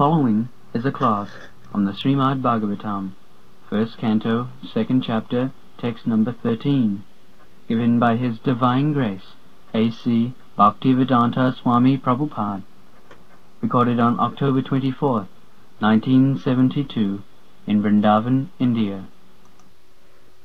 [0.00, 1.28] following is a class
[1.70, 3.12] from the Srimad Bhagavatam,
[3.68, 7.04] first canto, second chapter, text number 13,
[7.68, 9.34] given by His Divine Grace,
[9.74, 10.34] A.C.
[10.58, 12.62] Bhaktivedanta Swami Prabhupada,
[13.60, 15.28] recorded on October 24th,
[15.80, 17.22] 1972,
[17.66, 19.06] in Vrindavan, India.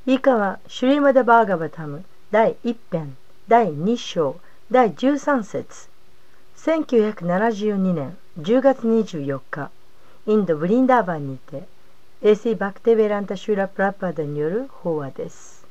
[0.05, 3.17] 以下はシュリーマダ・バーガバタム第1編
[3.47, 4.39] 第2章
[4.69, 5.89] 第13節
[6.55, 9.70] 1972年 10月24日、
[10.26, 11.68] インド・ブリンダーバンにて、
[12.22, 15.66] 衛星バクテベランタ・シューラ・プラッパダによる法話です。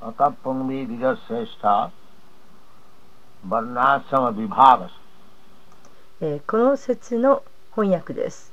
[0.00, 1.90] アタポンビ・ギガ・セスタ、
[3.44, 4.92] バナサマ・ビバーガス。
[6.20, 7.42] えー、この説の
[7.74, 8.52] 翻訳です。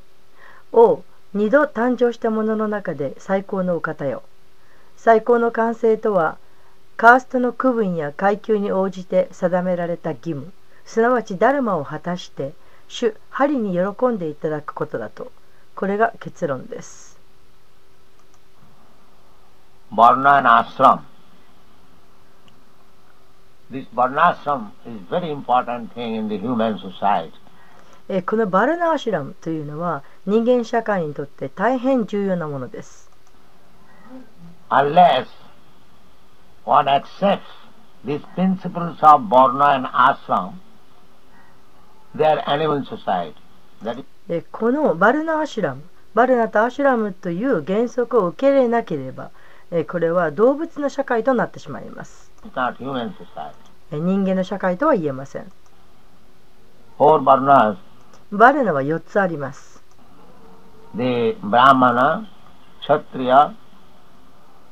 [0.73, 1.03] お
[1.35, 4.23] 二度誕生したものの中で最高のお方よ。
[4.97, 6.39] 最高の完成とは、
[6.97, 10.51] カーストの区分や階級に応じて定められた義務。
[10.85, 12.53] すなわちダルマを果たして、
[12.87, 15.31] 主、針に喜んでいただくことだと。
[15.75, 17.19] これが結論です。
[19.91, 21.01] Varna and ashram.
[23.71, 27.31] This varnashram is very important thing in the human society.
[28.07, 33.09] えーこのバルナーシュラムというのは人間社会にとって大変重要なものです。
[34.69, 35.25] Unless
[36.65, 37.41] one accepts
[38.05, 40.53] these principles of Varna and ashram, they are animal society.
[40.53, 42.04] That is,
[44.27, 49.31] でこのバルナーシュラムバルナとアシュラムという原則を受け入れなければ
[49.71, 52.31] えこれは動物の社会となってしまいます。
[53.91, 55.51] 人間の社会とは言えません。
[58.31, 59.83] バルナは4つあります。
[60.95, 62.25] The Brahmana,
[62.81, 63.53] Kshatriya,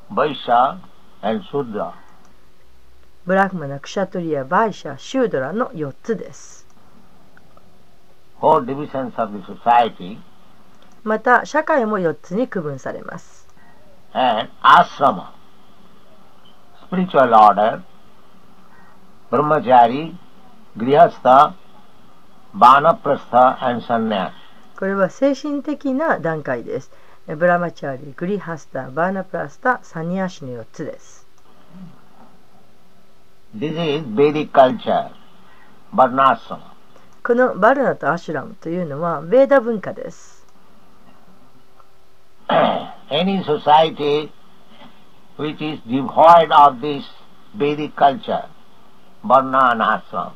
[0.10, 0.78] Vaishya
[1.22, 1.94] and Shudra.
[3.26, 6.68] ブラフマナクシャトリアバイシャシュードラの4つです
[8.33, 8.33] Four divisions of the society
[11.06, 13.48] また社会も4つに区分されます。
[24.78, 26.92] これは精神的な段階です。
[27.26, 31.26] ブラマチャーリー、グリハスタ、バーナプラスタ、サニアシの4つです。
[33.56, 35.12] This is Vedic culture,
[35.96, 36.73] Varnasama.
[37.26, 40.46] このバルナとアシュラムというのはベーダ文化です
[43.10, 44.30] Any society
[45.38, 47.04] which is devoid of this
[47.56, 48.46] Vedic culture,
[49.24, 50.32] varna and ashram,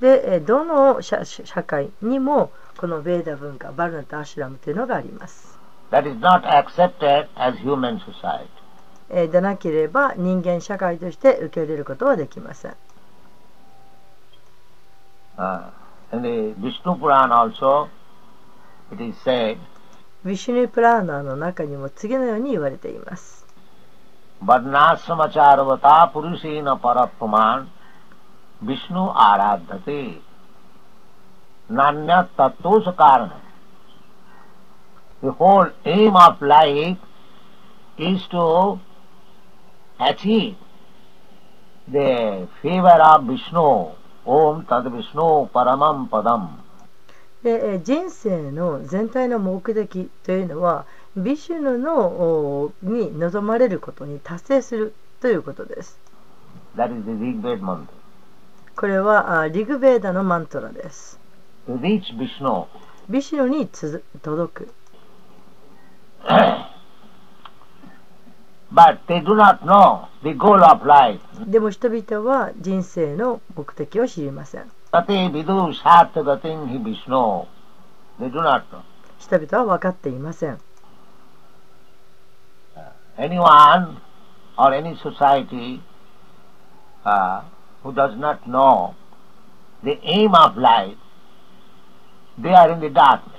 [0.00, 5.58] でえーどの社社会にもこのベーダ文化バルナとアシュラムというのがあります、
[5.90, 8.46] that is not accepted as human society.
[9.10, 12.76] えーでなければ人間社会として受け入れることはできません
[15.36, 15.64] Uh,
[16.14, 17.88] In the Vishnu Purana also,
[18.92, 19.58] it is said,
[20.24, 23.44] ヴィシュヌプラーナーの中にも次のように言われています。
[24.40, 27.70] バナスマチャーヴタプルシーナパラプマン、
[28.62, 30.20] ヴィシュヌアラダティ、
[31.68, 33.40] ナニャタトゥスカーナ。
[35.20, 36.96] The whole aim of life
[37.98, 38.78] is to
[39.98, 40.54] achieve
[41.90, 44.03] the favor of Vishnu.
[44.26, 46.48] Om Tad Vishnu Paramam Padam.
[47.42, 55.98] でえー人生の全体の目的というのはビシュヌのおに望まれることに達成するということです
[56.76, 57.86] That is the Rigved mantra.
[58.76, 61.20] これはあリグベーダのマントラです
[61.68, 62.64] To reach Vishnu,
[63.10, 64.74] ビシュヌにつづ届く
[68.74, 71.20] but they do not know the goal of life.
[71.46, 77.46] でも人々は人生の目的を知りません Tate vidu sarthagatin hi Vishnu.
[78.20, 78.82] They do not know.
[79.20, 80.58] 人々は分かっていません
[83.16, 84.00] Anyone
[84.58, 85.80] or any society
[87.04, 87.42] uh,
[87.84, 88.94] who does not know
[89.84, 90.96] the aim of life,
[92.40, 93.30] they are in the darkness.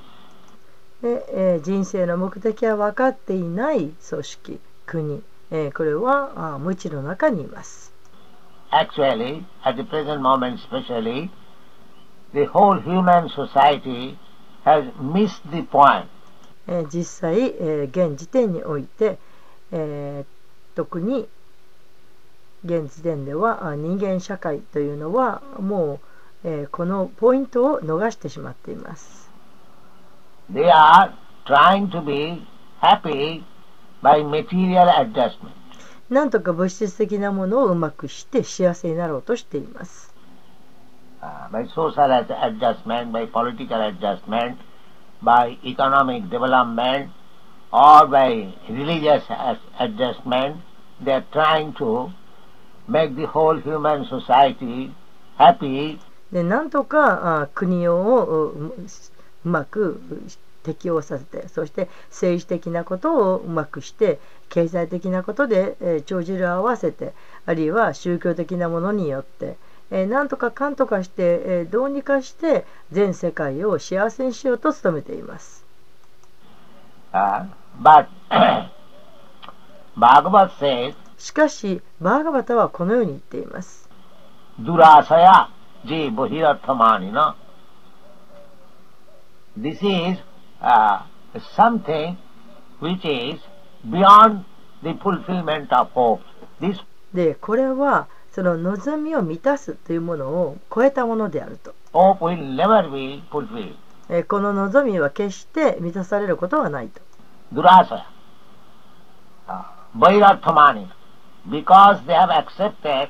[1.02, 5.22] で、えー人生の目的は分かっていない組織国、
[5.52, 7.94] えーこれはあ無知の中にいます
[8.72, 11.30] Actually, at the present moment especially,
[12.34, 14.18] the whole human society
[14.66, 16.06] has missed the point.
[16.68, 19.18] えー実際、えー現時点において、
[19.72, 21.28] えー特に
[22.66, 26.00] 現時点ではあ人間社会というのはも
[26.44, 29.30] う、えーこのポイントを逃してしまっています
[30.52, 31.14] They are
[31.46, 32.46] trying to be
[32.82, 33.44] happy
[34.06, 35.56] by material adjustment.
[36.10, 40.14] なんとか物質的なものをうまくして幸せになろうとしています
[41.24, 44.58] uh, by social ad- adjustment, by political adjustment,
[45.24, 47.10] by economic development,
[47.72, 49.24] or by religious
[49.80, 50.58] adjustment,
[51.04, 52.12] they are trying to
[52.88, 54.94] make the whole human society
[55.40, 56.00] happy
[56.32, 58.74] でなんとかあ国をう
[59.44, 60.00] まく
[60.66, 64.20] 適応させてそして政治的なことをうまくして
[64.50, 67.14] 経済的なことで、えー帳尻を合わせて
[67.46, 69.58] あるいは宗教的なものによって、
[69.92, 75.64] えーなんとかかんとかして、えーどうにかして全世界を幸せにしようと努めています。
[77.14, 77.46] Uh,
[77.82, 78.08] but
[81.18, 83.90] しかしバーガバタはこのように言っています。
[84.60, 85.48] Durasaya
[85.86, 87.36] je bohirathamanina.
[89.58, 90.18] This is
[90.66, 91.04] uh,
[91.56, 92.18] something
[92.80, 93.40] which is
[93.90, 94.44] beyond
[94.84, 96.24] the fulfillment of hopes.
[96.60, 96.80] This
[97.14, 101.74] でこれはその望みを満たすというものを超えたものであると。
[101.94, 103.76] hope will never be fulfilled.
[104.10, 107.02] えーこの望みは決して満たされることはないと。
[107.54, 108.06] Durasaya.
[109.48, 109.64] Uh,
[109.96, 110.90] Bhairathamani.
[111.48, 113.10] Because they have accepted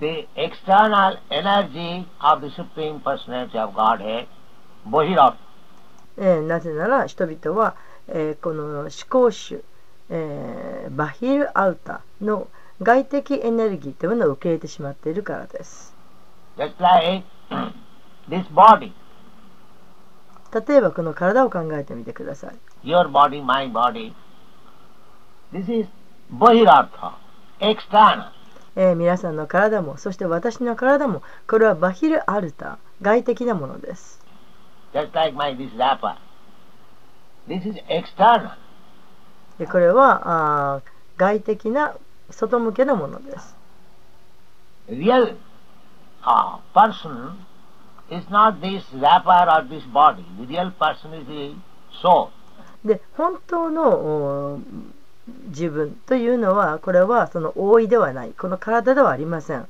[0.00, 4.28] the external energy of the Supreme Personality of Godhead,
[4.88, 5.34] Bohirat.
[6.18, 7.76] えーなぜなら人々は、
[8.08, 9.62] えーこの思考主、
[10.10, 12.48] えーバヒルアウタの
[12.82, 15.94] 外的エネルギーというのを受け入れてしまっているからです。
[16.56, 16.74] Like
[20.68, 22.54] 例えばこの体を考えてみてください。
[22.84, 24.12] your body, my body.
[25.52, 25.88] This is
[27.60, 28.30] external.
[28.76, 34.20] えー皆さんの体もそして私の体もこれはバヒルアルタ外的なものです。
[34.96, 36.16] Just like my this wrapper.
[37.46, 38.52] This is external.
[39.58, 40.82] でこれはあー
[41.18, 41.94] 外的な
[42.30, 43.54] 外向けのものです。
[44.88, 45.36] Real
[46.22, 47.36] uh, person
[48.08, 50.24] is not this wrapper or this body.
[50.40, 51.54] The real person is the
[52.02, 52.30] soul.
[52.82, 54.60] で本当のお
[55.48, 59.66] 自分というのはこれはその覆いではないこの体ではありません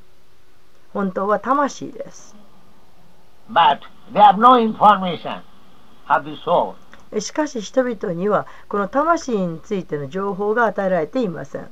[0.93, 2.37] 本当は魂です
[7.21, 11.69] しかし人々にはこの魂についての情報が与えられていません。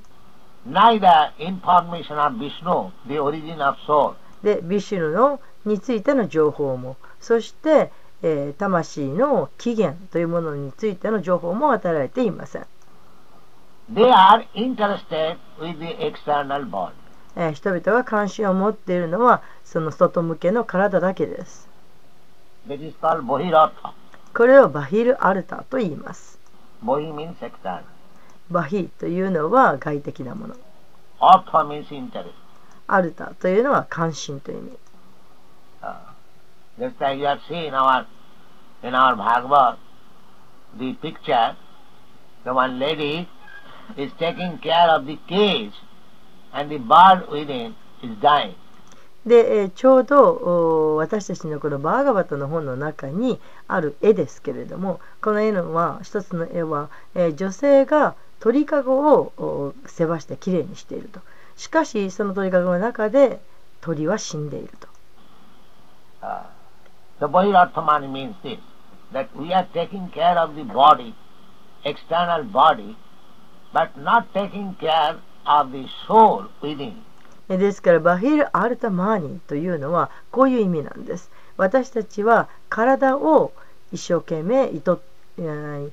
[4.43, 7.91] で、ビシュヌのについての情報も、そして、
[8.23, 12.67] えー、魂の起源というものについての情報も与えられていません。
[13.93, 16.93] They are interested with the external body.
[17.36, 21.69] えー人々が関心を持っているのはその外向けの体だけです.
[24.34, 26.38] これをバヒルアルタと言います.
[28.50, 30.54] バヒというのは外的なもの.
[32.86, 34.78] アルタというのは関心という意味
[35.82, 35.94] Uh,
[36.78, 38.06] just like you have seen our
[38.82, 39.76] in our Bhagavad,
[40.78, 41.54] the picture,
[42.44, 43.26] the one lady
[43.96, 45.72] is taking care of the cage
[49.27, 61.21] で、えーちょうどお私たちのこのバーガバタの本の中にある絵ですけれどもこの絵のは一つの絵は、えー女性が鳥かごをお世話してきれいにしていると。
[61.56, 63.41] しかしその鳥かごの中で
[63.81, 64.89] 鳥は死んでいると。
[66.23, 66.43] Uh,
[67.20, 68.58] the Bohirathamani means this,
[69.13, 71.15] that we are taking care of the body,
[71.84, 72.96] external body,
[73.73, 76.94] but not taking care of the soul within.
[77.48, 83.53] えですからバヒル・アルタマーニというのはこういう意味なんです私たちは体を
[83.93, 85.03] 一生懸命いと、
[85.39, 85.91] えー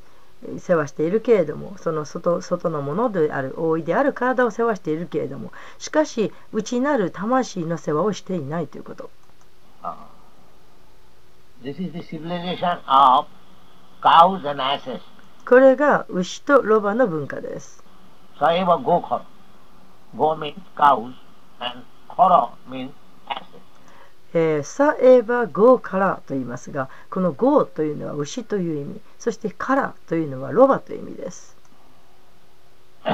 [0.57, 9.09] 世話しているけれどもその外外のものである覆いである体を世話しているけれどもしかし内なる魂の世話をしていないということ
[9.83, 9.93] Uh.
[15.45, 17.83] これが牛とロバの文化です.
[20.15, 21.13] ゴ means cows
[21.59, 31.57] and コロー、さえゴーからと言いますがこのゴーというのは牛という意味そしてからというのはロバという意味です。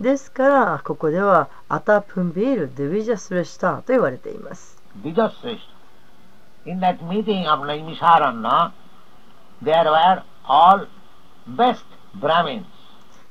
[0.00, 4.82] ですからここではアタプンビールデビジャスレシタと言われています。
[6.66, 8.72] In that meeting of Naimisharanya,
[9.62, 10.86] there were all
[11.46, 11.84] best
[12.20, 12.66] Brahmins.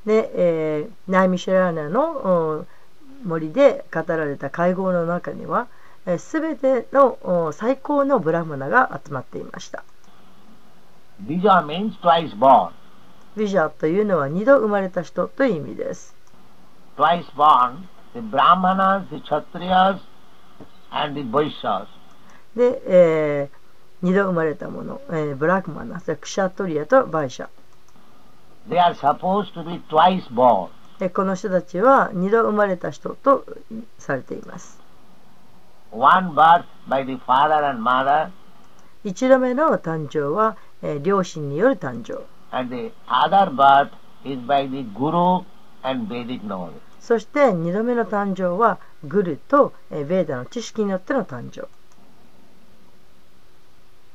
[0.06, 2.66] で、えーナイミシャラーナのお
[3.26, 5.68] 森で語られた会合の中には
[6.20, 9.84] すべてのお最高のブラフマナが集まっていました
[11.26, 12.72] Vija means twice born.
[13.36, 16.16] ビジャというのは二度生まれた人という意味です。
[16.98, 20.00] Twice born, the Brahmanas, the Kshatriyas,
[20.92, 21.88] and the Vaishyas.
[22.56, 23.66] で、えー
[24.02, 27.48] 二度生まれたもの、えーブラクマナ、それクシャトリアとバイシャ。
[28.70, 30.70] They are supposed to be twice born.
[31.00, 33.46] えーこの人たちは二度生まれた人と
[33.98, 34.80] されています。
[35.92, 38.30] One birth by the father and mother,
[39.04, 42.26] 一度目の誕生は、えー両親による誕生。
[42.52, 43.90] and the other birth
[44.24, 45.46] is by the Guru
[45.84, 46.74] and Vedic knowledge.
[47.00, 51.68] そして二度目の誕生はグルと、えーベーダの知識によっての誕生。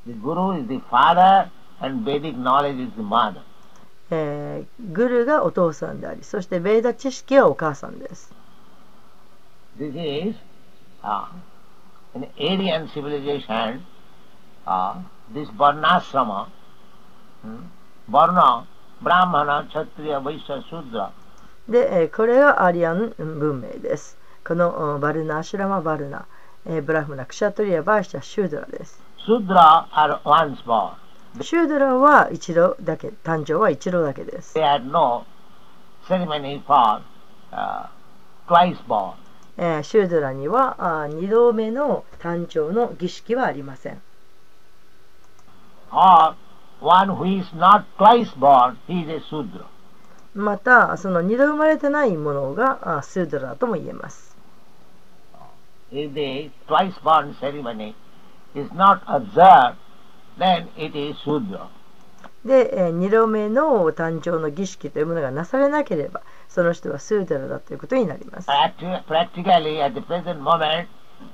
[0.06, 3.42] The Guru is the father and Vedic knowledge is the mother.
[4.10, 8.32] えーグルがお父さんであり、そしてベーダ知識はお母さんです。
[9.78, 9.94] This
[10.30, 10.36] is
[11.02, 11.26] uh,
[12.14, 13.82] in Aryan civilization,
[14.66, 14.96] uh,
[15.32, 16.48] this Varnasrama,
[17.44, 17.58] hmm,
[18.08, 18.66] Varna,
[19.00, 21.10] Brahmana, Kshatriya, Vaishya, Shudra,
[21.68, 24.18] で、えーこれがアリアン文明です。
[24.44, 26.26] このうんバルナ、アシュラマ、バルナ、
[26.66, 29.09] えーブラフマナ、クシャトリア、バイシャ、シュードラです。
[31.40, 34.58] シュードラは一度だけ、誕生は一度だけです。
[34.58, 35.24] They had no
[36.08, 37.00] ceremony for,
[37.52, 37.88] uh,
[38.48, 39.14] twice born.
[39.84, 43.76] シュードラには二度目の誕生の儀式はありま。
[50.58, 54.36] た、その二度生まれてないものがシュードラとも言えます。
[58.54, 59.76] Is not observed,
[60.38, 61.68] then it is Shudra.
[62.44, 68.48] で、えー二度目の誕生の儀式というものがなされなければ、その人はスードラだということになります。
[68.48, 70.86] Practically, at the present moment,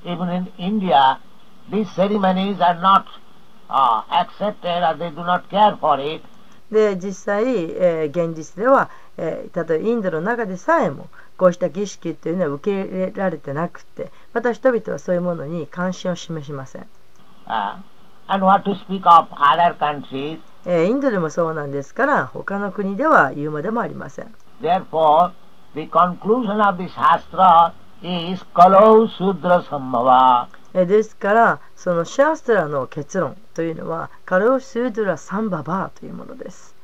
[0.04, 1.18] even in India,
[1.70, 3.04] these ceremonies are not
[3.68, 6.22] uh, accepted or they do not care for it.
[6.72, 16.86] で実際、えー現実では、えー例えばインドの中でさえもこうした儀式というのは受け入れられてなくてまた人々はそういうものに関心を示しません、
[20.66, 25.30] インドでもそうなんですから他の国では言うまでもありません therefore,
[25.74, 27.72] the conclusion of the Shastra
[28.02, 30.48] is Kalau Sudra Sambhava.
[30.74, 36.74] えーですからそのシャーストラの結論というのはカロースードラ・サンババーというものです.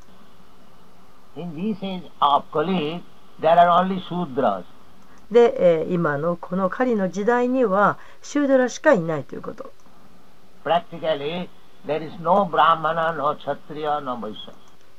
[5.31, 9.71] で、えー今のこの狩りの時代にはシュードラしかいないということ
[10.63, 11.49] Practically,
[11.85, 14.53] there is no Brahmana, no Kshatriya, no Vaishya.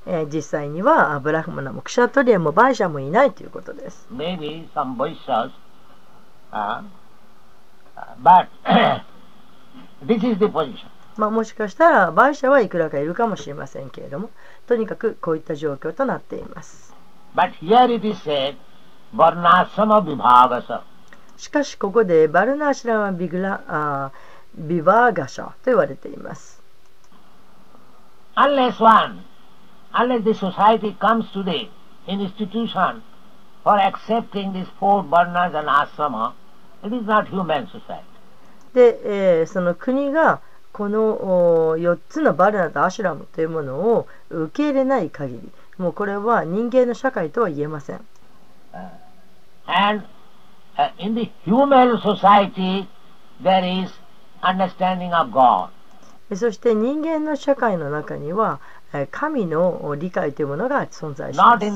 [0.06, 5.50] えー実際にはあブラフマナもクシャトリアもバイシャもいないということです maybe some Vaishyas,
[6.52, 6.82] uh,
[7.96, 8.46] uh, but
[10.06, 10.88] this is the position.
[11.16, 14.28] まあ、もしかしたらバイシャはいくらかいるかもしれませんけれども
[14.66, 16.94] とにかくこういった状況となっています
[17.34, 18.56] But here it is said,
[19.14, 20.82] Varnasama Vibhavasa.
[21.38, 26.62] しかしここでバルナーシラマビグラあービバーガシャと言われています
[28.36, 29.20] Unless one,
[29.92, 31.68] unless the society comes to the
[32.08, 33.02] institution
[33.62, 36.32] for accepting these four varnas and asrama,
[36.82, 38.02] it is not human society.
[38.74, 40.40] で、えーその国が
[40.72, 48.00] この4つのバルナとアシュラムというものを受け入れない限りもうこれは人間の社会とは言えません
[49.66, 50.04] And
[50.76, 52.88] uh, in the human society,
[53.40, 53.90] there is.
[56.34, 58.60] そして人間の社会の中には
[59.10, 61.66] 神の理解というものが存在します。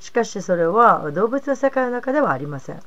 [0.00, 2.82] しかしそれは動物の世界の中ではありません。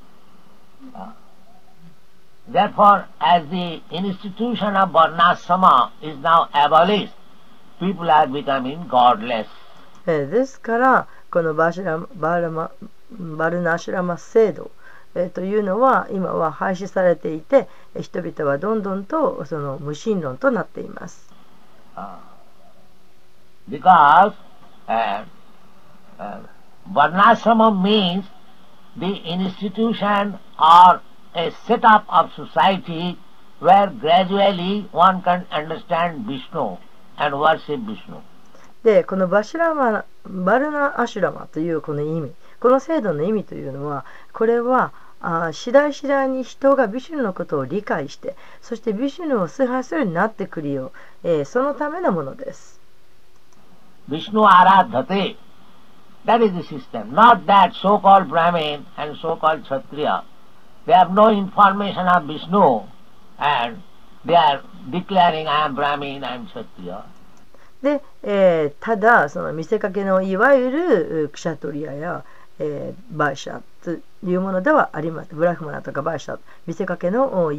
[10.06, 14.72] ですから、このバ,シラ,バルナシラマ制度
[15.16, 21.34] えーというのは今は廃止されていてえー人々はどんどんとその無神論となっています
[23.70, 24.34] Because
[24.88, 25.26] uh,
[26.20, 26.40] uh,
[26.92, 28.26] Varnasama means
[28.98, 31.02] the institution or
[31.36, 33.18] a setup of society
[33.60, 36.78] where gradually one can understand Vishnu
[37.18, 38.22] and worship Vishnu.
[38.84, 50.92] でこのバシュラマバルナアシュラマというこの意味この制度の意味というのはこれはあ次第次第に人がビシュヌのことを理解してそしてビシュヌを崇拝するようになってくるよ
[51.24, 52.80] う、えーそのためのものです
[54.10, 55.38] Vishnu aradhate.
[56.26, 57.14] That is the system.
[57.14, 60.24] Not that so-called Brahmin and so-called Kshatriya.
[60.86, 62.88] They have no information of Vishnu
[63.38, 63.82] and
[64.26, 67.04] they are declaring I am Brahmin, I am Kshatriya.
[67.82, 72.26] で、えーただその見せかけのいわゆるうクシャトリアや、
[72.60, 73.92] えーバーシャと
[74.28, 77.52] いうものではありませんブラフマナとかバーシャ見せかけの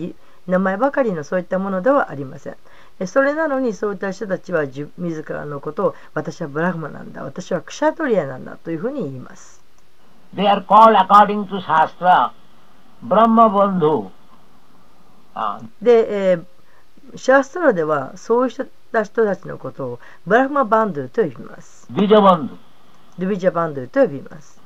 [0.46, 2.56] 名前ばかりのそういったものではありません
[3.00, 9.60] えそれなのにそういった人たちは自自らのことを私はブラフマなんだ私はクシャトリアなんだというふうに言います
[10.34, 12.32] They are called according to Shastra
[13.02, 14.10] Brahma Bandhu.
[15.34, 16.44] Uh, で、えー
[17.16, 21.88] シャストラではそういう人た人たちのことをブラフマバンドゥと呼びます。
[21.90, 22.56] Dijabandhu.
[23.18, 24.59] ドゥビジャバンドゥと呼びます。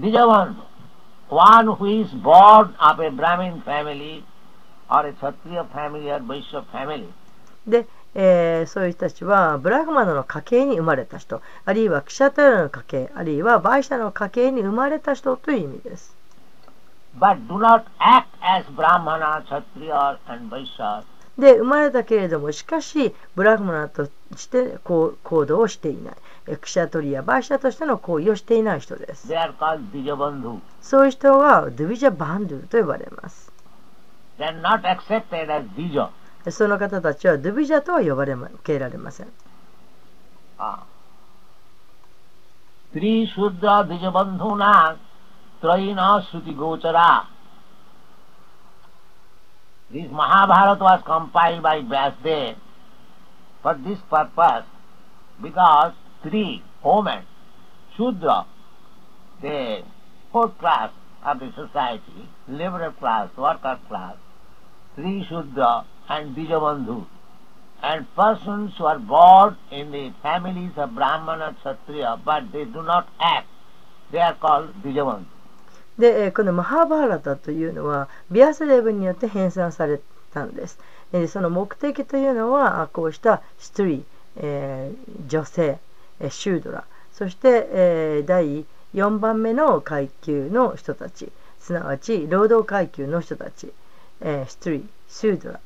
[0.00, 0.64] Dijabandhu.
[1.28, 4.24] One who is born of a Brahmin family
[4.90, 7.08] or a Kshatriya family or Vaishya family.
[7.66, 16.16] で、えーそういう人たちはブラフマナの家系に生まれた人、あるいはクシャトラの家系、あるいはバイシャの家系に生まれた人という意味です。
[17.18, 21.04] But do not act as Brahmana, Kshatriya and Vaishya.
[21.38, 24.80] で、生まれたけれども、しかし、ブラフマナとしてう,
[25.22, 26.56] 行動をしていない。
[26.56, 29.28] クシャトリア、バイシャとしての行為をしていない人です。
[30.80, 33.52] そういう人はドゥビジャ・バンドゥと呼ばれます。
[36.48, 39.28] その方たちはドゥビジャとは呼ばれ受けられません。
[49.92, 52.54] This Mahabharata was compiled by Vyasdev.
[53.62, 54.64] For this purpose,
[55.42, 57.24] because three women,
[57.96, 58.46] Shudra,
[59.42, 59.82] the
[60.32, 60.90] fourth class
[61.24, 64.16] of the society, laborer class, worker class,
[64.94, 67.06] three Shudra and Bijabandhu,
[67.82, 72.82] and persons who are born in the families of Brahman or Kshatriya, but they do
[72.82, 73.48] not act,
[74.10, 75.26] they are called Bijabandhu.
[75.98, 80.00] で、このマハーバーラタというのは、ビアスレブによって編纂され
[80.32, 80.78] たんです。
[81.12, 83.84] えその目的というのはこうしたスト、
[84.36, 85.78] えー女性、
[86.20, 88.64] えシュードラ、そして、えー第
[88.94, 93.72] 4番目の階級の人たち、すなわち労働階級の人たち、
[94.20, 95.60] えーストリー、シュードラ、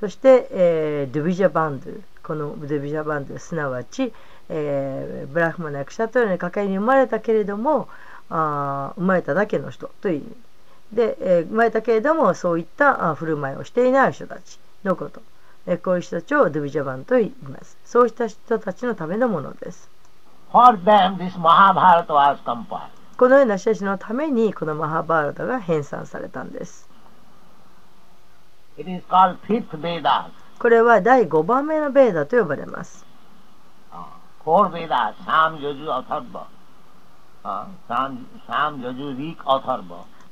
[0.00, 1.90] そして、えードゥビジャバンド。
[1.90, 4.12] ゥ、このドゥビジャバンドゥ、すなわち、
[4.48, 7.88] えーブラフマナやクシャトルの家系に生まれたけれども、
[8.28, 10.36] あ生まれただけの人という意味。
[10.92, 14.58] で、えー生まれたけれどもそういったあ振る舞いをしていない人たち。
[14.86, 15.20] のこと、
[15.66, 19.90] えーこういう人たちをドゥビジャバンと言いますそうした人たちのためのものです.
[23.18, 26.88] このような人たちのためにこのマハバーラタが編纂されたんです.
[30.58, 33.04] これは第5番目のベーダと呼ばれます
[33.92, 34.04] Uh.
[37.44, 37.66] Uh.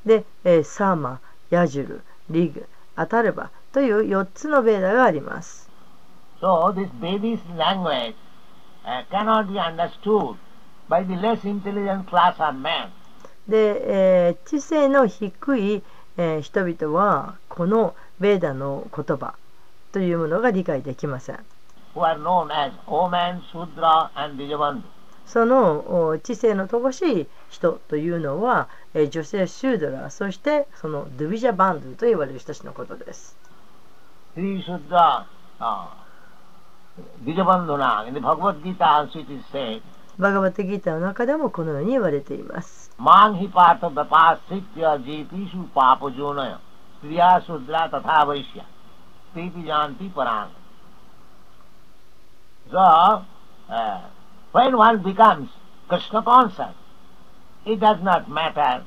[0.05, 5.69] で、えーサーマ、ヤジュル、リグ、アタルバという4つのベーダがあります。
[13.49, 15.83] で、え、知性の低い、
[16.17, 19.35] え、人々はこのベーダの言葉
[19.91, 21.41] というものが理解できません。
[25.27, 33.37] その知性の乏しい人というのは、え、女性シュードラ、そしてそのドゥビジャバンドと言われる人たちのことです。
[34.35, 35.27] Sri Sudra
[35.61, 35.87] uh,
[37.25, 39.83] Dijabandhuna in the Bhagavad Gita also it is said,
[40.17, 46.61] バガバテギータの中でもこのように言われています Mang hi pata vapasitya jetishu papa jonaya
[47.03, 48.65] Striya Sudra tatha vaishya
[49.35, 50.51] Priti janti parang.
[52.71, 54.01] So, uh,
[54.53, 55.51] when one becomes
[55.89, 56.75] Krishna conscious,
[57.67, 58.85] it does not matter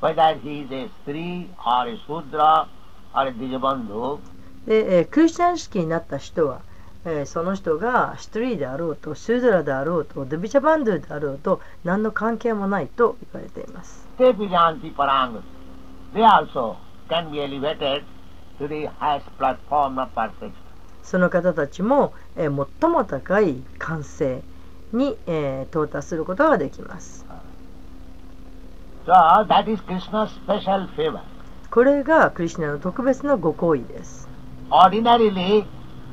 [0.00, 2.68] whether he is a Stri or a Sudra
[3.14, 4.20] or a Dijabandhu.
[4.66, 6.62] で、えークリスチャン式になった人は、
[7.04, 15.42] えーその人がシュトリーであろうとシュードラであろうとドゥビジャバンドゥであろうと何の関係もないと言われています Tepi janti parang.
[16.14, 16.76] They also
[17.08, 18.04] can be elevated
[18.58, 20.52] to the highest platform of perfection.
[21.02, 24.40] その方たちも、えー最も高い完成
[24.92, 27.24] に、えー到達することができます。
[29.04, 29.12] So
[29.48, 31.20] that is Krishna's special favor.
[31.70, 34.21] これがクリシュナの特別なご行為です。
[34.72, 35.66] Ordinarily,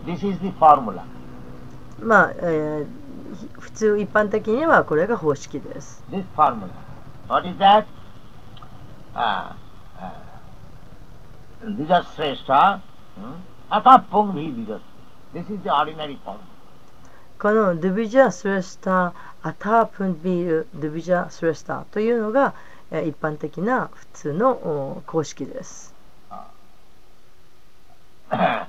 [0.06, 1.06] this is the formula.
[2.02, 2.88] まあ、えー
[3.36, 6.04] ひ普通一般的にはこれが方式です。
[6.12, 6.68] This formula.
[7.30, 7.86] What is that?
[9.16, 9.54] Uh,
[9.98, 10.12] uh,
[11.64, 12.82] Dijasreshta.
[13.16, 13.40] Hmm?
[13.72, 14.82] Atapung bhi Dijas.
[15.34, 16.40] This is the ordinary formula.
[17.40, 22.54] このドゥビジャ・スレスター、アタープンビール、ドゥビジャ・スレスターというのが、
[22.92, 25.89] えー一般的な普通のお公式です。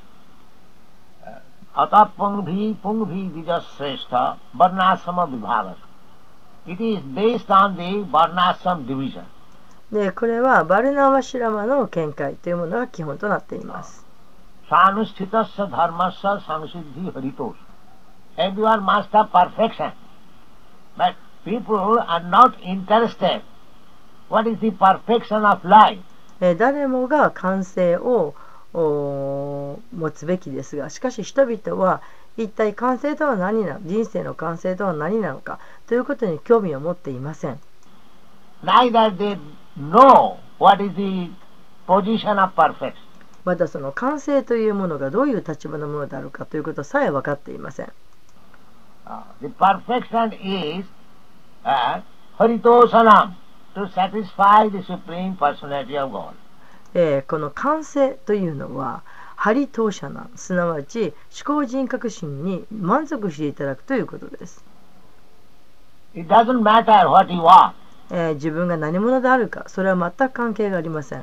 [1.78, 4.14] अतः पुंभी पुंभी द्विजश्रेष्ठ
[4.56, 5.76] वर्णाश्रम विभाग
[6.68, 9.24] It is based on the Varnashram division.
[9.92, 14.04] でこれはバルナワシラマの見解というものが基本となっています。
[14.70, 17.54] Sanushthitassa dharmasya samsiddhi haritos.
[18.38, 19.92] Everyone must have perfection.
[20.98, 23.44] But people are not interested.
[24.30, 26.02] What is the perfection of life?
[26.42, 28.36] えー誰もが完成をおー
[28.73, 29.81] 持
[30.15, 32.03] つべきですがしかし人々は
[32.37, 37.61] 一体完成とは何なの人生の完成とは何なのかということに興味を持っていません
[38.63, 39.39] Neither they
[39.79, 41.31] know what is the
[41.87, 42.95] position of perfection.
[43.45, 47.93] またその完成というものがどういう立場のものであるかということさえ分かっていません
[49.07, 50.87] Uh, the perfection is
[51.65, 52.01] uh,
[52.39, 53.35] haritosanam,
[53.75, 56.35] to satisfy the Supreme Personality of God.
[56.95, 59.03] えーこの完成というのは
[59.37, 64.65] ハリ当社なんすなわち思考人格心に満足していただくということです、
[66.15, 67.73] It doesn't matter what you are.
[68.11, 71.21] えー自分が何者であるかそれは全く関係がありません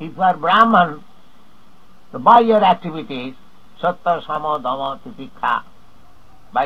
[0.00, 1.00] If you are Brahman,
[2.12, 3.34] by your activities,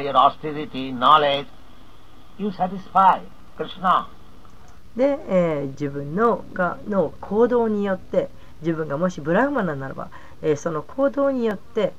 [0.01, 1.47] your austerity, knowledge,
[2.39, 3.21] you satisfy
[3.57, 4.07] Krishna.
[4.97, 8.29] で、えー、自分の,がの行動によって
[8.61, 11.93] 自分がもしブラグマンならば、えー、その行動によって、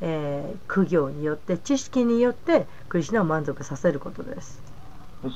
[0.00, 4.62] えー、苦行によって知識によってクリスナを満足させることです。
[5.22, 5.28] ク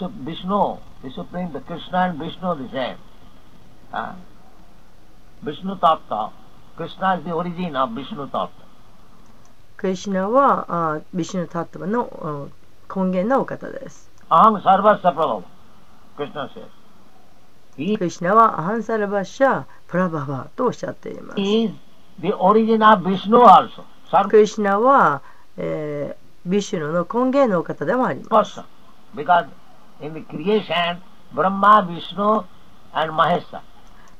[9.88, 12.50] リスナはあビシュヌタットの
[12.94, 14.10] 根源のお方です。
[14.28, 15.46] アハムサルバスサプロドム、
[16.16, 16.66] クリスナ says.
[17.78, 21.72] ュナはアハンサラバシャプラババとおっしゃっています is
[22.20, 23.82] the origin of Vishnu also.
[24.28, 25.22] クリシュナは、
[25.56, 28.60] えービシュヌの根源のお方でもあります.
[29.14, 29.48] Because
[30.00, 30.98] in the creation,
[31.34, 32.44] Brahma, Vishnu
[32.94, 33.60] and Mahesa.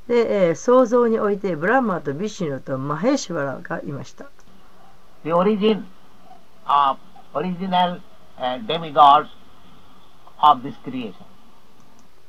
[0.08, 4.26] で、えー創造においてブラマとビシュヌとマヘーシュワラがいました
[5.24, 5.84] the origin
[6.66, 6.98] of
[7.34, 8.00] original
[8.38, 9.28] uh, demigods
[10.42, 11.14] of this creation.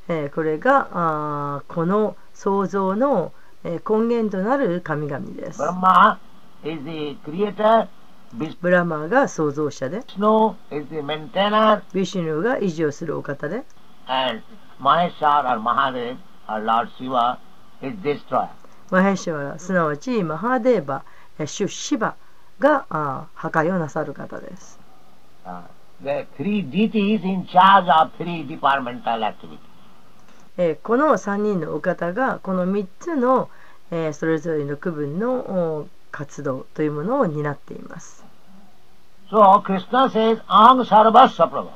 [0.09, 5.59] えーこれがあーこの創造の、えー根源となる神々です。
[5.59, 5.65] ブ
[8.69, 10.05] ラマーが創造者で、ビ
[12.05, 13.65] シュヌが維持をするお方で、
[16.49, 17.37] or Lord Shiva
[17.81, 18.47] is destroyer.
[18.89, 21.03] マヘシュワラ、すなわちマハーデーバ、
[21.39, 22.15] えーシュ・シバ
[22.59, 24.79] があー破壊をなさる方です。
[25.45, 25.61] Uh,
[26.01, 29.59] the three deities in charge of three departmental activities.
[30.57, 33.49] えーこの3人のお方がこの3つの、
[33.91, 38.25] えーそれぞれの区分のお活動というものを担っています。
[39.29, 41.69] So Krishna says, Aham Sarvasya Prabhu.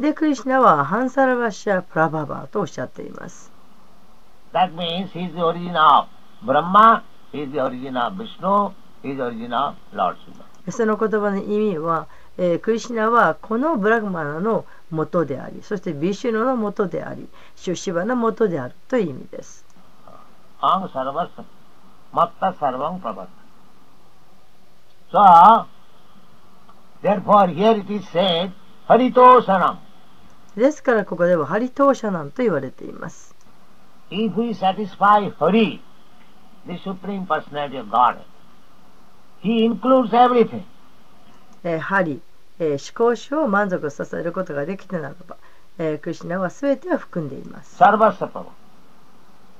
[0.00, 3.52] で、クリシュナはハンサラバシャ・プラババとおっしゃっています。
[4.52, 6.08] That means he is the origin of
[6.44, 7.02] Brahma,
[7.32, 10.16] he is the origin of Vishnu, he is the origin of Lord
[10.66, 10.72] Shiva.
[10.72, 12.06] その言葉の意味は、
[12.38, 19.64] えークリシュナはこのブラグマナの元でありそしてビシュノの元でありシュシバの元であるという意味です。
[20.60, 21.30] アムサルバス
[22.12, 23.16] マッタサルバンプバッ
[25.12, 25.66] タ
[27.02, 28.50] So therefore here it is said
[28.86, 29.78] ハリトーシャナム。
[30.60, 33.34] ですからここではハリトーシャナムと言われています、
[41.62, 41.80] えー
[42.60, 45.36] えー思考主を満足させることができたならば、
[45.78, 47.82] えークリシュナは全てを含んでいます。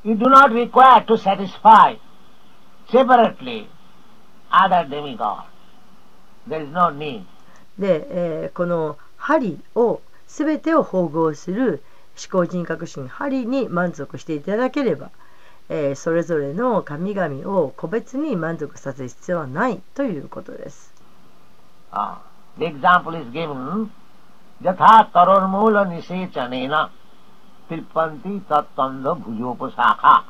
[0.05, 1.99] You do not require to satisfy
[2.89, 3.67] separately
[4.51, 5.45] other demigods.
[6.47, 7.25] There is no need.
[7.79, 11.83] で、えーこのハリを全てを包合する
[12.23, 15.11] 思考人格心ハリに満足していただければ、
[15.71, 20.93] えーそれぞれの神々を個別に満足させる必要はないということです。
[21.93, 22.19] Ah,
[22.59, 23.91] the example is given,
[24.63, 26.91] nisechanena
[27.69, 30.23] tilpanti tattanda bhujopasakha.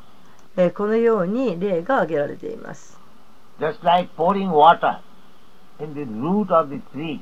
[0.57, 2.99] えーこのように例が挙げられています。
[3.59, 4.99] Just like pouring water
[5.79, 7.21] in the root of the tree,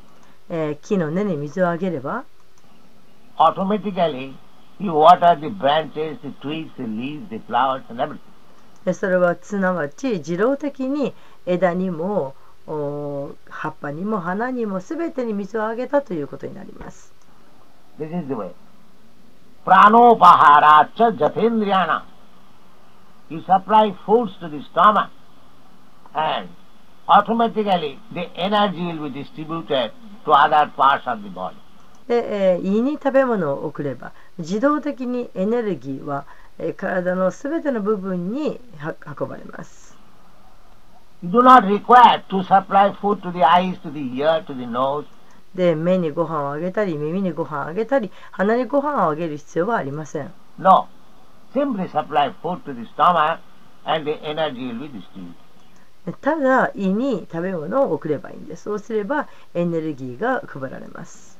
[0.49, 2.23] えー木の根に水をあげれば、
[3.37, 4.33] automatically
[4.79, 8.19] you water the branches, the twigs, the leaves, the flowers and everything.
[8.85, 11.13] えーそれはすなわち自動的に
[11.45, 12.33] 枝にもお
[12.69, 17.13] 葉っぱにも花にも全てに水をあげたということになります。
[17.99, 18.51] This is the way.
[19.65, 22.03] Pranopaharacha jathendriyana.
[23.29, 25.09] You supply foods to the stomach
[26.13, 26.49] and
[27.07, 29.91] automatically the energy will be distributed
[30.25, 31.55] to other parts of the body.
[32.07, 36.25] で、えー胃に食べ物を送れば自動的にエネルギーは、
[36.57, 39.88] えー体のすべての部分には運ばれます。
[41.21, 45.05] Do not require to supply food to the eyes, to the ear, to the nose.
[45.53, 50.31] で目にご飯をあげたり耳にご飯をあげたり鼻にご飯をあげる必要はありません。
[50.57, 50.87] No.
[51.53, 53.39] Simply supply food to the stomach
[53.85, 55.33] and the energy will be distributed.
[56.05, 58.63] でただ胃に食べ物を送ればいいんです。
[58.63, 61.37] そうすればエネルギーが配られます。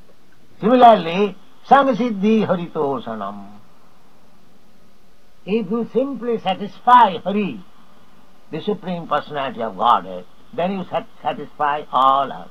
[0.60, 3.46] Similarly, Samasiddhi Harito Sanam.
[5.46, 7.64] If you simply satisfy Hari,
[8.52, 12.50] the Supreme Personality of Godhead, then you sat- satisfy all others.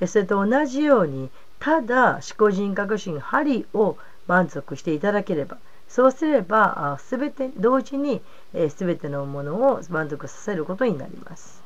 [0.00, 3.96] でそれと同じようにただ思考人格心針を
[4.28, 8.20] 満足していただければそうすればあ全て同時に、
[8.52, 11.64] えー、全てのものを満足させることになります。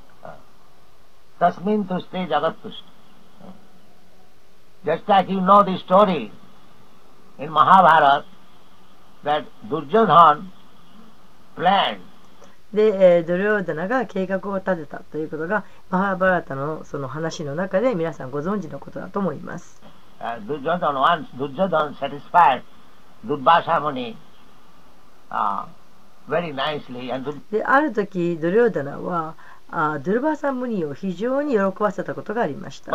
[1.40, 2.85] Tasmin tuste jagattuste.
[4.85, 6.30] Just like you know the story
[7.38, 8.24] in Mahabharata
[9.24, 10.50] that Duryodhan
[11.56, 12.12] planned
[12.74, 19.82] で、えー、ドリオーダナが計画を立てたということが、マハーバラタのその話の中で皆さんご存知のことだと思います。
[27.50, 29.35] で、ある時、ドリオーダナは、
[29.74, 32.92] あドゥルバーサムニーを非常に喜ばせたことがありました。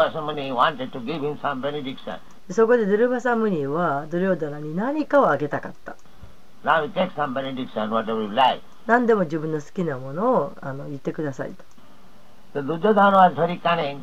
[2.51, 5.97] そこでドゥルバーサムニーはドゥルオダナに何かをあげたかった。
[8.87, 11.63] 何でも自分の好きなものをあの言ってくださいと。
[12.53, 13.99] So Duryodhan was very cunning.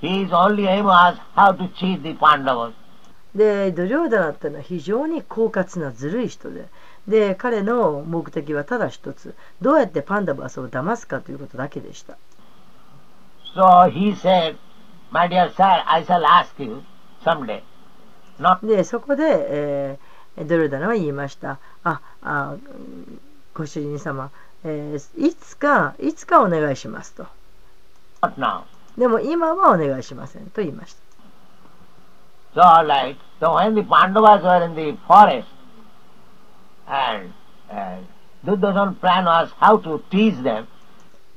[0.00, 2.72] His only aim was how to cheat the Pandavas.
[3.34, 6.66] でドリョーダナってのは非常に狡猾なずるい人で
[7.06, 12.18] で彼の目的はただ一つどうやってパンダバスを騙すかということだけでした
[13.54, 14.56] So he said,
[15.12, 16.82] My dear sir, I shall ask you
[17.24, 17.62] someday.
[18.40, 23.20] Not でそこで、えードリョーダナは言いましたああうん
[23.60, 24.30] ご主人様、
[24.64, 27.26] えーいつかいつかお願いしますと.
[28.96, 31.00] でも今はお願いしませんと言いました
[32.54, 33.16] So right.
[33.38, 35.46] So when the Pandavas were in the forest,
[36.88, 37.32] and
[37.70, 37.98] uh,
[38.44, 40.66] Duryodhan's plan was how to tease them.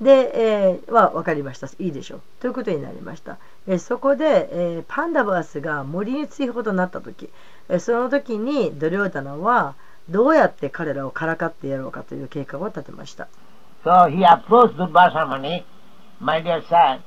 [0.02, 7.30] で、えーは分かりましたいいでしょうということになりました、えーそこで、えーパンダバースが森に着くことになった時、
[7.68, 9.76] えーその時にドリョーダナは
[10.10, 13.28] どうやって彼らをからかってやろうかという計画を立てました
[13.84, 15.64] So he approached Durvasa Muni,
[16.22, 17.00] My dear sir,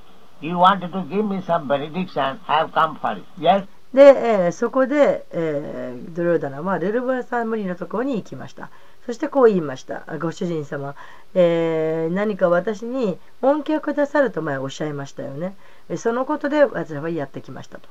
[0.43, 3.25] you wanted to give me some benediction, I have come for it.
[3.39, 3.67] Yes?
[3.95, 8.69] で、えーそこで、えードリョーダナはレルバーサムリのところに行きました
[9.07, 10.95] そしてこう言いましたあご主人様、
[11.35, 15.55] えー何か私に恩恵をくださると前おっしゃいましたよね
[15.89, 17.89] えーそのことで私はやってきましたと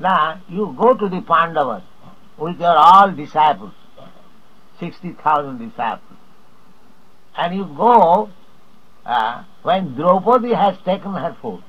[0.00, 1.82] Now you go to the Pandavas
[2.38, 3.72] with your all disciples,
[4.90, 6.00] 60,000 disciples,
[7.36, 8.28] and you go
[9.06, 11.62] uh, when Draupadi has taken her food.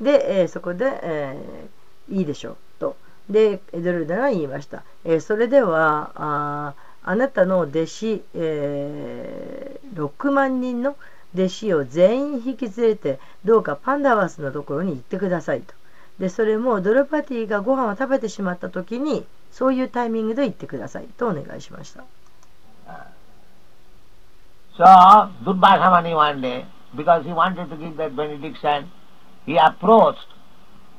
[0.00, 2.96] で、えーそこで、えーいいでしょうと。
[3.30, 4.82] で、ドルダナは言いました。
[5.04, 10.96] えーそれではあ、あなたの弟子、えー6万人の
[11.34, 15.74] 弟子を全員引き連れて、どうかパンダワスのところに行ってくださいと。
[16.18, 22.04] で、それもドルパティがご飯を食べてしまった時に、そういうタイミングで行ってくださいとお願いしました。
[24.76, 24.84] So
[25.44, 26.64] Durvasa Muni one day,
[26.96, 28.90] because he wanted to give that benediction,
[29.46, 30.26] he approached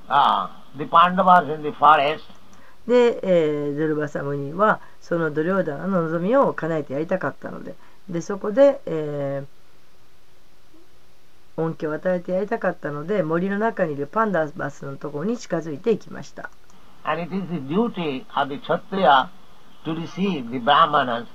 [0.07, 2.23] uh, the Pandavas in the forest
[2.87, 7.75] で、えードルバサムニはそのドリョーダナの望みを叶えてやりたかったので
[8.07, 9.45] でそこで、えー
[11.57, 16.49] 恩恵を与えてやりたかったので森の中にいるパンダバスのところに近づいていきました
[17.05, 19.29] and it is the duty of the Kshatriya
[19.85, 21.25] to receive the Brahmanas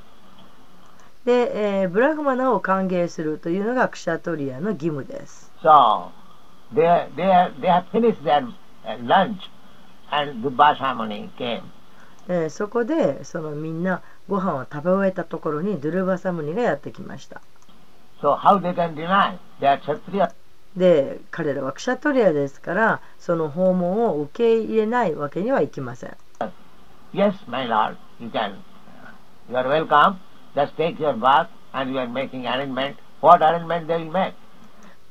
[1.25, 6.09] で、えーブラフマナを歓迎するというのがクシャトリアの義務です So
[6.75, 8.47] they they they have finished their
[8.87, 9.37] uh, lunch,
[10.11, 11.63] and Durvasa Muni came.
[12.29, 17.41] えーそこでそのみんなご飯を食べ終えたところにドゥルバサムニがやってきました
[18.23, 19.39] So how they can deny?
[19.61, 20.31] They are Kshatriya.
[20.77, 26.17] で彼らはクシャトリアですからその訪問を受け入れないわけにはいきません
[27.13, 28.55] Yes, my lord, you can.
[29.49, 30.19] You are welcome.
[30.55, 32.97] Just take your bath, and you are making arrangement.
[33.21, 34.33] What arrangement they will make?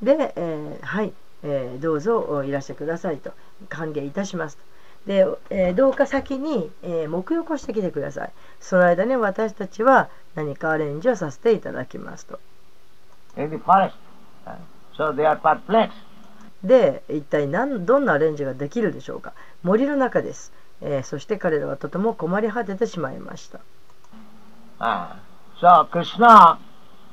[0.02, 3.32] で、えーはい、えーどうぞおいらしてくださいと
[3.68, 4.62] 歓迎いたしますと
[5.06, 12.40] で、えーどうか先に、えー沐浴をしてきてくださいその間に私たちは何かアレンジをさせていただきますと
[13.36, 13.92] In the forest.
[14.92, 15.92] Uh, So they are perplexed.
[16.62, 23.60] で一体何どんなアレンジができるでしょうか森の中です、えーそして彼らはとても困り果ててしまいました
[24.78, 25.16] Ah.
[25.60, 26.58] So Krishna,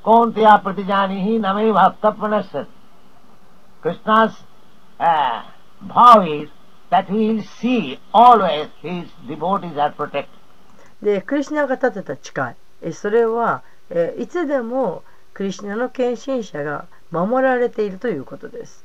[0.04, 2.66] Kontiya Pratijanihi Name Bhakta Pranasya.
[3.82, 4.32] Krishna's
[5.00, 5.42] uh,
[5.86, 6.48] vow is
[6.90, 10.28] that he will see always his devotees are protected.
[11.02, 18.84] でクリシュナが立てた誓いえーそれは、えーいつでもクリシュナの献身者が守られているということです。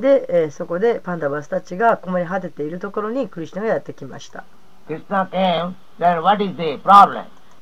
[0.00, 4.44] で、え、そこでパンダバスたちが困り果てているところにクリスナがやってきました。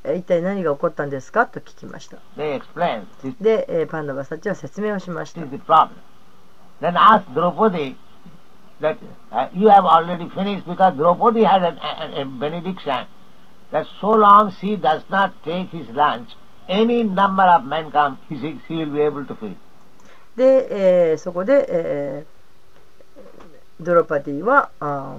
[0.05, 1.47] 一体何が起こったんですか？
[1.47, 2.19] と聞きました。
[3.41, 5.41] で、え、パンダバスたちは説明をしました。
[13.75, 16.29] That so long she does not take his lunch,
[16.69, 18.37] any number of men come, he,
[18.69, 19.57] she will be able to feed.
[20.37, 20.69] で、
[21.11, 25.19] えーそこで、えードロパティはあ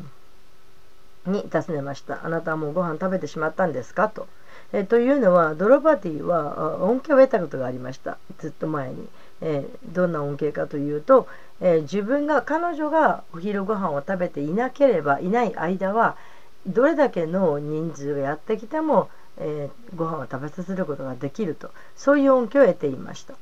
[1.25, 2.25] に尋ねました。
[2.25, 4.07] あなたはもうご飯食べてしまったんですか？
[4.07, 4.27] と。
[4.71, 8.17] えーというのは、ドロパティは恩恵を得たことがありました。
[8.39, 9.07] ずっと前に。
[9.41, 11.27] えーどんな恩恵かというと、
[11.59, 16.15] えー自分が、彼女がお昼ご飯を食べていなければいない間は、
[16.67, 23.35] どれだけの人数がやってきても、えー、ご飯を食べさせることができるとそういう恩恵を得ていました。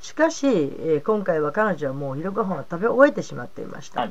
[0.00, 4.08] しかし、え、今回は彼女はもう昼ご飯を食べ終えてしまっていました。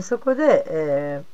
[0.00, 1.24] そこで、え、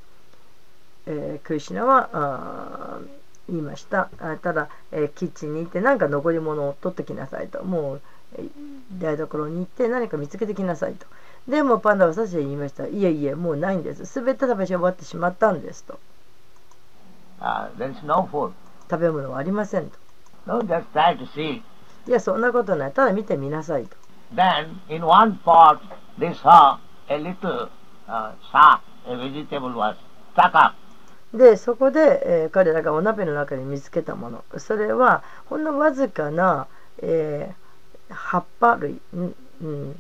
[1.06, 3.00] えークリシュナは
[3.48, 4.08] 言いました。
[4.18, 7.62] あただ、えーキッチンに行って何か残り物を取ってきなさいと。
[7.64, 8.00] もう、
[8.36, 8.50] えー
[9.00, 11.06] 台所に行って何か見つけてきなさいと。
[11.48, 12.86] でもパンダはさし言いました。
[12.86, 14.06] いえいえ、もうないんです。
[14.06, 15.98] すべて食べ終わってしまったんですと。
[17.40, 18.52] Uh, there is no food.
[18.90, 19.98] 食べ物はありませんと。
[20.46, 21.62] No, just try to see.
[22.06, 22.92] いや、そんなことない。
[22.92, 23.96] ただ見てみなさいと。
[24.34, 25.80] Then in one pot
[26.18, 27.68] they saw a little
[28.08, 29.96] uh, sack, a vegetable was
[30.34, 30.74] stuck up.
[31.34, 36.68] でそこで、えー彼らがお鍋の中に見つけたものそれはほんのわずかな、
[37.02, 37.64] えー
[38.14, 39.96] 葉っぱ類、んうん、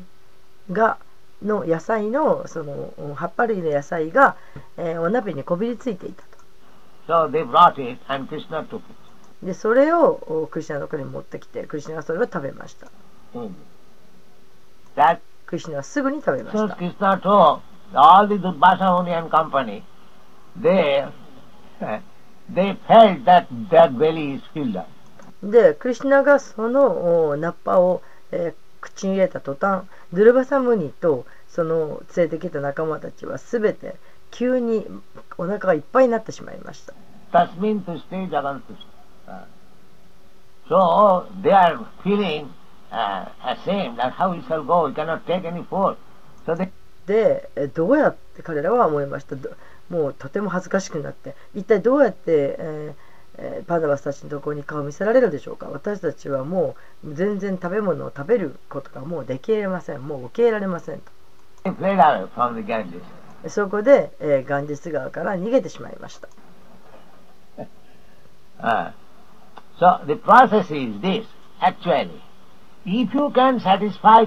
[0.70, 0.98] が
[1.42, 4.36] の野菜のそのうん葉っぱ類の野菜が、
[4.76, 6.28] えーお鍋にこびりついていたと
[7.06, 8.82] So they brought it and Krishna took it.
[9.42, 12.86] でそれをおクリシュナのところに持ってきてクリシュナがそれを食べました
[13.34, 13.50] Mm.
[14.96, 17.20] That クリシュナはすぐに食べまし so た Krishna
[25.42, 33.96] で、クリシナがそのナッパを、え、口に入れた途端、ドゥルバサムニとその連れてきた仲間たちはすべて
[34.30, 34.86] 急に
[35.38, 36.92] お腹がいっぱいになってしまいました。
[47.06, 49.36] で、どうやって彼らは思いました？
[49.90, 55.66] もうとても恥ずかしくなって一体どうやって、えー、パンダバスたちのどこに顔を見せられるでしょうか。
[55.66, 60.06] 私たちはもう全然食べ物を食べることがもできれません。
[60.06, 61.02] もう受け入れられません
[63.48, 66.28] そこで、えー、ガンジス川から逃げてしまいました。
[69.80, 71.26] So the process is this.
[71.60, 72.22] Actually.
[72.86, 74.24] If you can satisfy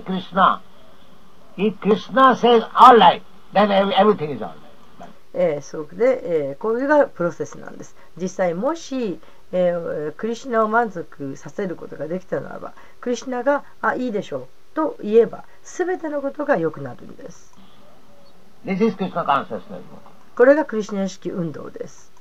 [5.39, 9.19] えーそうで、えーこういうがプロセスなんです実際もし、
[9.52, 17.56] えークリシュナを満足させることができたならばクリシュナが「あいいでしょう」と言えば全てのことが良くなるんです.
[20.36, 22.12] これがクリシュナ意識運動です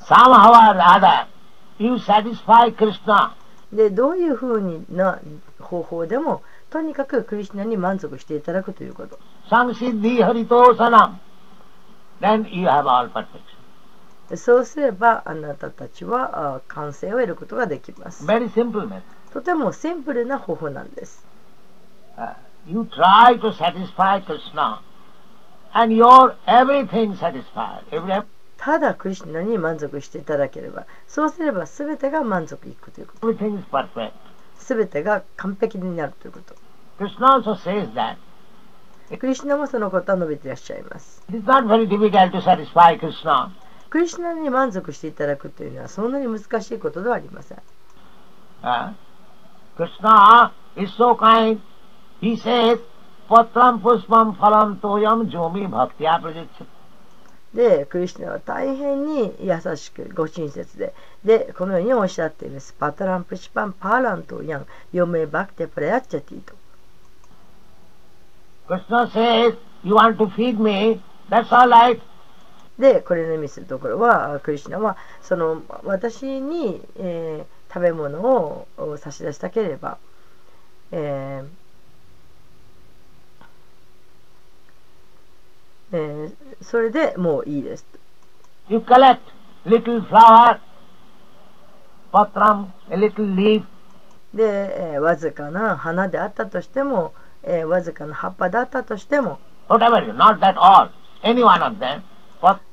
[0.00, 1.26] Somehow or other,
[1.78, 3.32] you satisfy Krishna.
[3.72, 5.18] でどういうふうにな
[5.60, 9.18] 方法でもとにかくクリシュナに満足していただくということ
[9.50, 11.14] Samsiddhi haritosanam.
[12.20, 14.36] Then you have all perfection.
[14.36, 19.02] そうすればあなたたちはあ完成を得ることができます Very simple method.
[19.32, 21.24] とてもシンプルな方法なんです
[22.16, 22.34] Uh,
[22.66, 24.80] you try to satisfy Krishna,
[25.72, 27.82] and your everything satisfied.
[27.90, 28.22] Every,
[28.58, 33.32] ただクリシュナに満足していただければそうすれば全てが満足いくということ.
[34.58, 36.54] 全てが完璧になるということ
[36.98, 38.16] Krishna also says that
[39.18, 41.22] クリシュナもそのことは述べていらっしゃいます.
[43.90, 47.58] クリシュナに満足していただくというのはそんなに難しいことではありません
[48.62, 48.92] Uh,
[49.76, 51.60] Krishna is so kind.
[52.20, 52.78] He says,
[53.28, 56.66] Patram puspam phalam toyam jomi bhaktya prajachit.
[57.54, 60.94] で、クリシュナは大変に優しくご親切で、
[61.24, 62.74] で、このようにおっしゃっています。
[62.74, 66.54] パタランプシパンパーラントヤン、ヨメバクテプレヤッチャティと。
[68.70, 71.02] Krishna says, You want to feed me?
[71.28, 72.00] That's all right.
[72.78, 79.98] で、これの意味するところは、クリシュナは、その、私に、えー食べ物をを差し出したければ、
[80.90, 81.48] えー
[85.92, 87.86] えーそれでもういいです。
[88.68, 89.20] You collect
[89.64, 90.58] little flower,
[92.12, 93.64] patram, a little leaf,
[94.34, 99.38] で、えーわずかな花であったとしても、えー、わずかな葉っぱだったとしても、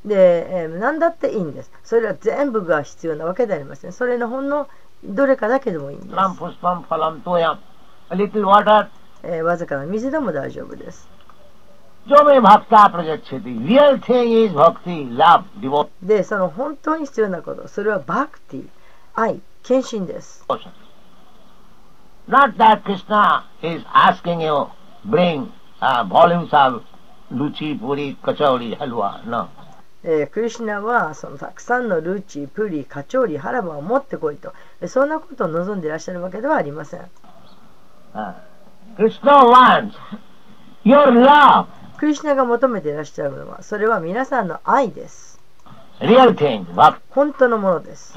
[0.05, 1.71] で、えー、何だっていいんです。
[1.83, 3.91] それは全部が必要なわけでありません。
[3.91, 4.67] それのほんの
[5.03, 6.15] どれかだけでもいいんです。
[9.43, 11.09] わずかな水でも大丈夫です。
[16.01, 18.67] で、その本当に必要なこと、それはバクティ、
[19.13, 20.45] 愛、献身です。
[22.27, 24.67] not that Krishna is asking you
[25.05, 25.51] bring、
[30.31, 34.53] クリシナはそのたくさんのルーチ、プリ、カチョーリ、ハラバを持ってこいと、
[34.87, 37.01] そんなこと望んでいらっしゃるわけではありません。
[41.97, 45.39] クリシナが求めていらっしゃるのは、それは皆さんの愛です。
[45.99, 46.65] Real thing,
[47.09, 48.13] 本当のものです。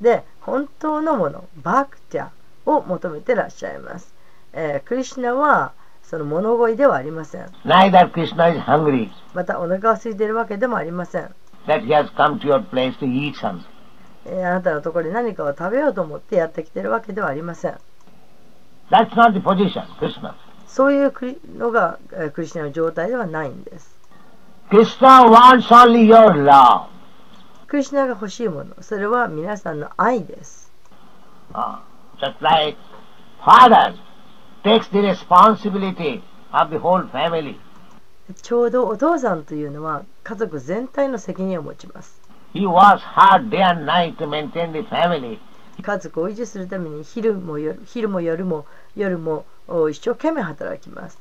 [0.00, 2.30] で、本当のもの、バクティア
[2.66, 4.14] を求めていらっしゃいます。
[4.52, 5.72] えークリシュナは
[6.02, 7.46] その物乞いではありません。
[9.34, 11.30] またお腹が空いているわけでもありません。
[14.26, 17.78] えーあなたのところに何かを食べようと思ってやってきているわけではありません。
[18.90, 20.34] That's not the position, Krishna.
[20.66, 21.12] そういう
[21.56, 23.94] のがえークリスチャンの状態ではないんです。
[24.70, 26.86] Krishna wants only your love.
[27.70, 30.72] クリシナが欲しいもの、それは皆さんの愛です。
[38.42, 42.20] ちょうどお父さんというのは家族全体の責任を持ちます。
[45.80, 48.66] 家族を維持するために昼も夜,も,
[48.96, 49.44] 夜も
[49.88, 51.20] 一生懸命働きます。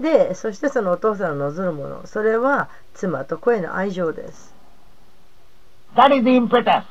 [0.00, 4.54] で、そしてそのお父さんの望むもの、それは妻と子への愛情です。
[5.94, 6.84] That is the impetus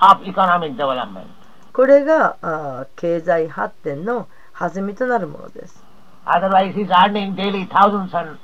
[0.00, 1.26] of economic development.
[1.72, 4.28] これがあー経済発展の
[4.58, 5.82] 弾みとなるものです。
[6.26, 8.38] Otherwise, he's earning daily thousands and,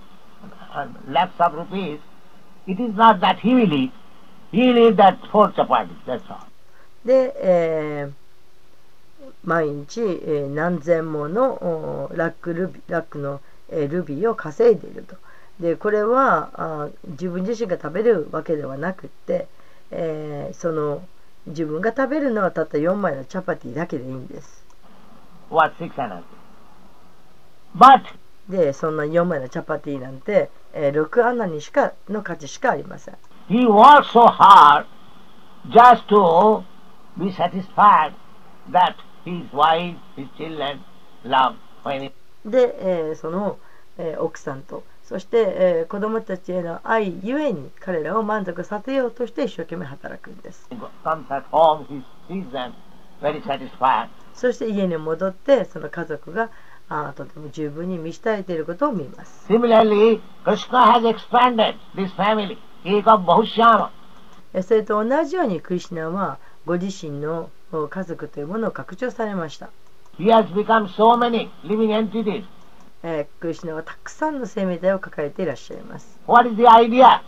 [0.74, 1.98] and lakhs of rupees.
[2.66, 3.92] It is not that he will eat.
[4.52, 6.46] He will eat that four chapatis, that's all.
[7.04, 8.12] で、えー
[9.44, 13.40] 毎日、えー何千ものおラックルビラックの、
[13.72, 15.16] えールビーを稼いでいると。
[15.60, 19.48] でこれはあ自分自身が食べるわけではなくって、
[19.90, 21.02] えーその
[21.46, 24.64] 自分が食べるのはたった4枚のチャパティだけでいいんです。
[28.48, 33.16] でそんな4枚のチャパティなんて、えー6アナにしかの価値しかありません。
[33.48, 34.86] he works so hard
[35.70, 36.64] just to
[37.18, 38.14] be satisfied
[38.70, 38.94] that
[39.24, 40.80] his wife, his children
[41.24, 42.10] love when he
[42.44, 43.58] で、えーその、
[43.98, 50.68] えー奥さんとそして、えー子供たちへの愛ゆえに彼らを満足させようとして一生懸命働くんです。
[54.34, 56.50] そして家に戻ってその家族が
[56.88, 59.46] あーとても十分に満ち足りていることを見ます。
[59.48, 62.56] Similarly, Krishna has expanded this family.
[62.84, 63.90] Ekam Bahushyama.
[64.54, 69.70] えーそれと同じようにクリシュナはご自身のお家族というものを拡張されました。
[70.18, 72.44] He has become so many living entities.
[73.02, 76.20] えークリシュナはたくさんの生命体を抱えていらっしゃいます。
[76.26, 77.20] What is the idea?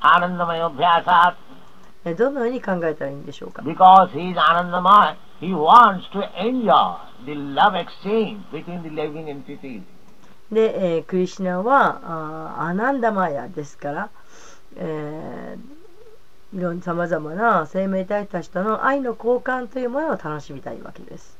[0.00, 1.34] Anandamaya Bhyasat.
[2.04, 3.62] えーどのように考えたらいいんでしょうか。
[3.62, 9.82] Because he is Anandamaya, he wants to enjoy the love exchange between the living entities.
[10.52, 14.10] で、えークリシュナはあーアナンダマヤですから、
[14.76, 15.80] えー
[16.52, 21.39] いろんさまざまな生命体たちとの愛の交換というものを楽しみたいわけです。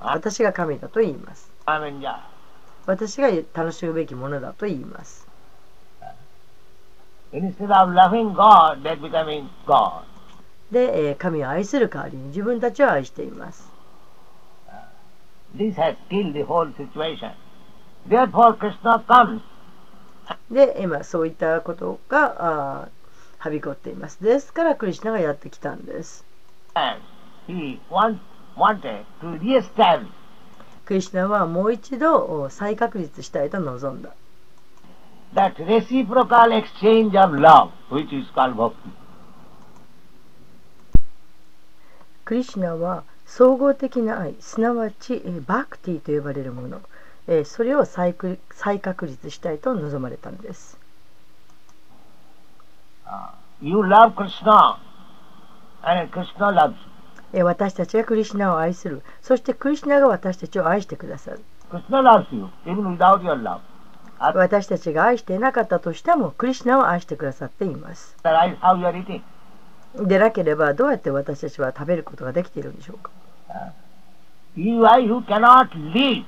[0.00, 1.50] 私が神だと言います。
[2.86, 5.26] 私が楽しむべきものだと言います。
[10.70, 13.68] で、神を愛する代わりに自分たちを愛しています。
[20.50, 22.88] で、今そういったことがあ
[23.38, 24.22] はびこっています。
[24.22, 26.24] ですから、クリスナがやってきたんです。
[30.84, 34.10] クリシナはもう一度お再確立したいと望んだ。
[35.36, 38.90] that reciprocal exchange of love, which is called bhakti.
[42.24, 46.80] クリシナは総合的な愛、すなわち、えーバクティと呼ばれるもの、
[47.28, 50.78] えーそれを再く再確立したいと望まれたんです。
[53.62, 54.78] You love Krishna,
[55.82, 56.95] and Krishna loves you.
[57.32, 61.40] えー私たちがクリシナを愛する、そしてクリシナが私たちを愛してくださる。
[64.18, 68.16] 私たちが愛していなかったとしても、クリシナを愛してくださっています。
[69.94, 73.10] でなければ、どうやって私たちは食べることができているんでしょうか。
[74.54, 76.24] You you cannot live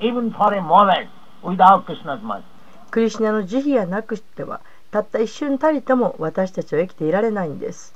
[0.00, 1.08] even for a moment
[1.42, 2.42] without Krishna's mercy.
[2.90, 7.95] クリシナの慈悲がなくしては、たった一瞬たりとも私たちは生きていられないんです。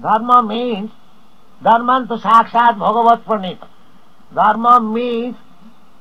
[0.00, 0.90] Dharma means,
[1.62, 3.68] dharmantu sakshat bhagavat pranita.
[4.34, 5.36] Dharma means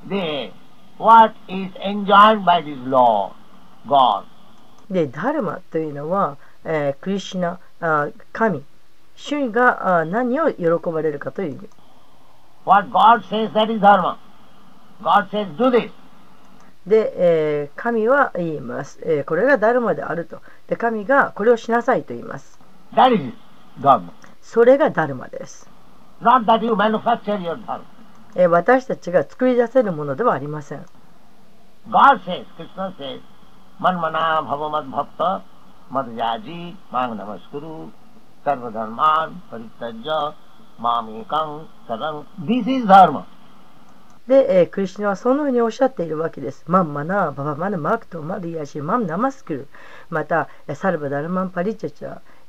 [0.07, 0.51] the,
[0.97, 3.33] what is enjoined by this law,
[3.87, 4.25] God.
[4.89, 8.63] で、ダルマというのは、えークリシナ、あ神、
[9.15, 11.69] 主があ何を喜ばれるかという意味。
[12.65, 14.17] What God says, that is dharma.
[15.01, 15.91] God says, do this.
[16.87, 20.41] で、えー神は言います、えーこれがダルマであると。
[20.67, 22.59] で、神がこれをしなさいと言います。
[22.93, 23.42] That is dharma.
[24.41, 25.69] それがダルマです。
[28.47, 30.85] 私たちが作り出せるものではありません。
[44.27, 46.63] で、えー、クリスナはそのようにおっしゃっているわけです。
[46.67, 47.33] マンマナ、
[50.09, 52.21] また、サルバダルマン、パリチャチャ。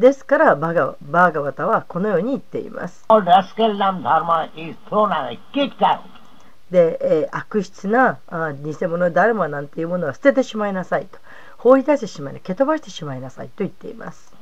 [0.00, 3.04] ですからバーガ,バーガバタはこのように言っています。
[6.70, 11.18] で、え、悪質なあ偽物ダルマなんていうものは捨ててしまいなさいと。
[11.58, 14.34] 放り出してしまいな蹴飛ばしてしまいなさいと言っています。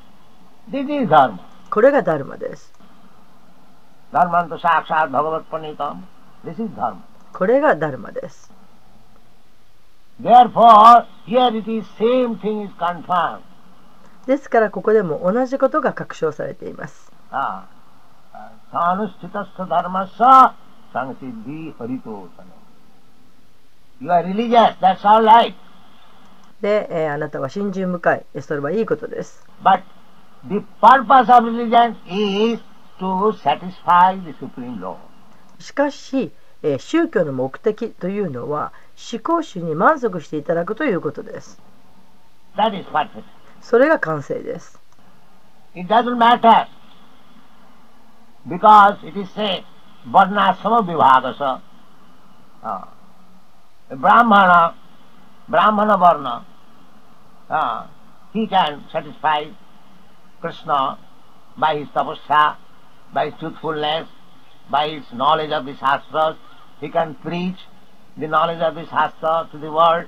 [1.71, 2.73] これがダルマです。
[7.33, 8.53] これがダルマです。
[10.23, 13.48] Therefore, here it.
[14.29, 17.11] ですからここでも同じことが確証されています。
[26.61, 29.47] で、えー、あなたは真珠深い、それはいいことです。
[29.65, 29.81] But
[30.47, 32.61] the purpose of religion is
[33.01, 34.97] to satisfy the supreme law.
[35.59, 38.73] しかし、えー、宗教の目的というのは、
[39.11, 41.59] 思考主に満足していただくということです。
[42.57, 43.38] That is perfect.
[43.62, 44.80] それが完成です。
[45.76, 46.68] It doesn't matter
[48.48, 49.64] because it is said
[50.08, 51.62] varnasama vibhagasa.
[52.64, 52.88] Ah.
[53.90, 54.76] Brahmana,
[55.48, 56.46] Brahmana varna,
[57.50, 57.90] ah,
[58.34, 59.46] he can satisfy
[60.42, 60.98] Krishna
[61.58, 62.56] by his tapasya,
[63.14, 64.08] by his truthfulness,
[64.70, 66.36] by his knowledge of the shastras.
[66.80, 67.58] He can preach
[68.18, 70.08] the knowledge of the shastra to the world.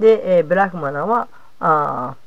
[0.00, 1.28] で、えーブラフマナは
[1.60, 2.26] あー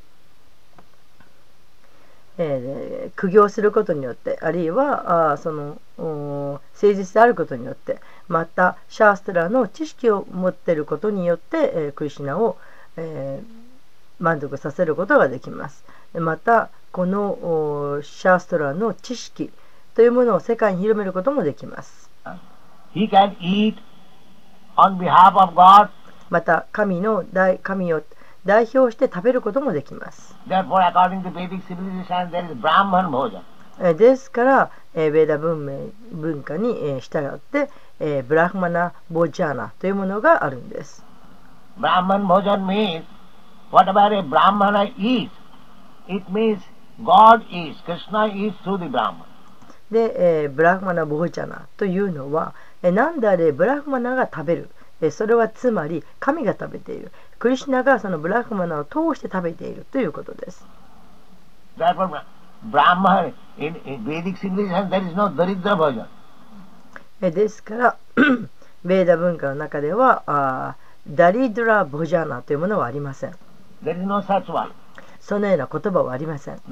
[2.39, 12.57] えー苦行することによってあるいはあーそのお誠実であることによってまたシャーストラの知識を持っていることによって、えークリシュナを、
[12.97, 13.65] えー
[14.21, 19.51] 満足させることができますまたこのおシャーストラの知識
[19.97, 22.09] というものを世界に広めることもできます
[22.95, 23.75] He can eat
[24.77, 25.89] on behalf of God.
[26.31, 28.03] また神の代神を
[28.45, 30.37] 代表して食べることもできます。
[33.99, 37.71] ですから、ベーダ文明文化に従って、
[38.23, 41.05] ブラフマナ・ボジャーナというものがあるんです。
[41.77, 54.71] ブラフマナ・ボジャーナ、ャーナというのは、なんであれブラフマナが食べる、
[55.11, 57.11] それはつまり神が食べている。
[57.45, 60.65] クリシナがそのブラックマナを通して食べているということです。
[67.21, 67.97] ですから、
[68.83, 70.77] ベーダ文化の中では、あ
[71.07, 73.37] ダリドラ・ボジャーナというものはありません。
[75.21, 76.63] そのような言葉はありません。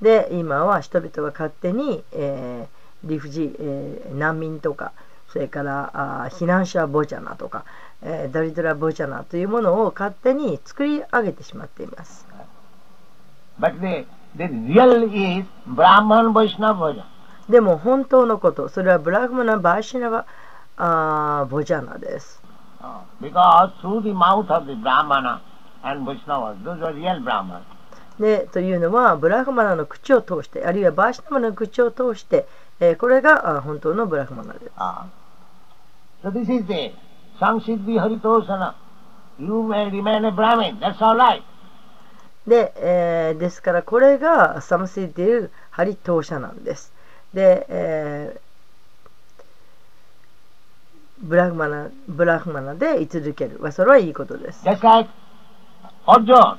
[0.00, 4.92] で今は人々が勝手に、えー、リフジー、えー難民とか
[5.32, 5.90] それから
[6.24, 7.64] あー避難者ボジャナとか、
[8.02, 12.26] えーダリドラボジャナというものを勝手に作り上げてしまっています。
[13.60, 17.04] But the, the real is Brahman Vaishnava bhojan.
[17.50, 20.26] でも本当のこと、それはブラフマナ・バーシナバ
[20.76, 22.42] あーボジャナです。
[22.80, 25.40] Uh, Because through the mouth of the Brahmana
[25.82, 27.62] and Vaishnavas, those are real Brahmanas.
[28.18, 32.46] でというのはブラフマナの口を通してあるいはバーシナバの口を通して、
[32.80, 34.72] えーこれが本当のブラフマナです。
[34.76, 35.06] Ah.
[36.22, 36.92] So this is the
[37.38, 38.74] Samsiddhi Haritosana.
[39.38, 41.42] You may remain a Brahmin, that's all right.
[42.46, 46.92] で、えーですからこれがサムシディル・ハリトーシャなんです。
[47.32, 48.40] で、えー
[51.20, 53.58] ブラフマナブラフマナで居続ける。
[53.60, 54.64] まあそれはいいことです。
[54.64, 55.10] Just like
[56.06, 56.58] Arjun.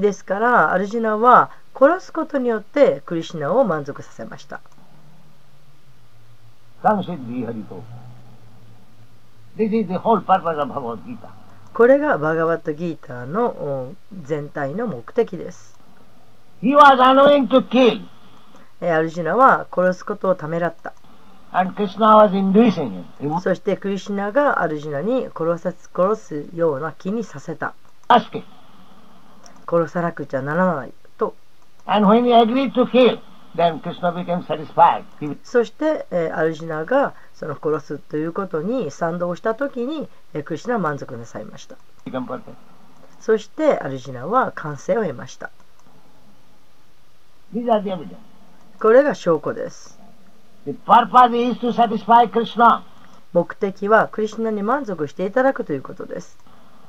[0.00, 4.60] ですからアルジナは殺すことによってクリシナを満足させました
[11.72, 15.78] これがバガバットギーターの全体の目的です。
[16.62, 16.74] He
[18.80, 20.94] アルジナは殺すことをためらった。
[23.40, 27.74] そしてクリシナがアルジナに殺す,殺すような気にさせた。
[29.70, 31.34] 殺さなくちゃならないと。
[31.86, 33.20] And when he agreed to kill,
[33.54, 35.04] then Krishna became satisfied.
[35.44, 41.76] そして、えーアルジナがその殺すということに賛同したときに、えークリシュナは満足なさいました。
[43.20, 45.50] そしてアルジナは完成を得ました。
[47.54, 48.16] These are the evidence.
[48.80, 49.98] これが証拠です。
[50.64, 52.82] The purpose is to satisfy Krishna.
[53.32, 56.38] 目的はクリシュナに満足していただくということです。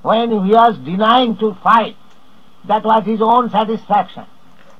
[0.04, 1.96] When he was denying to fight,
[2.68, 4.26] that was his own satisfaction.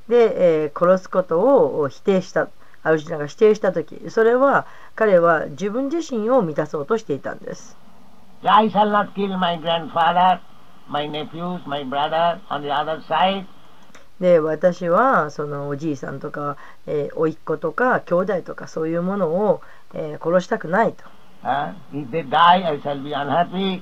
[0.08, 2.50] で、えー殺すことを否定した、
[2.84, 4.66] アルジナが否定したとき、それは
[4.96, 7.78] 彼は自分自身を満たそうとしていたんです。
[8.44, 10.40] I shall not kill my grandfather,
[10.90, 13.46] my nephews, my brother on the other side.
[14.20, 19.62] で、私はそのおじいさんとか、えー、甥っ子とか兄弟とかそういうものを、
[19.94, 21.04] えー殺したくないと。
[21.44, 23.82] Uh, if they die, I shall be unhappy.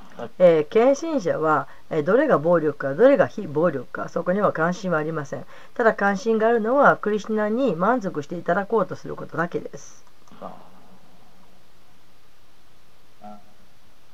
[0.39, 5.45] えー献身者は、えーどれが暴力かどれが非暴力かそこには関心はありません。
[5.73, 10.03] ただ関心があるのはクリシュナに満足していただこうとすることだけです。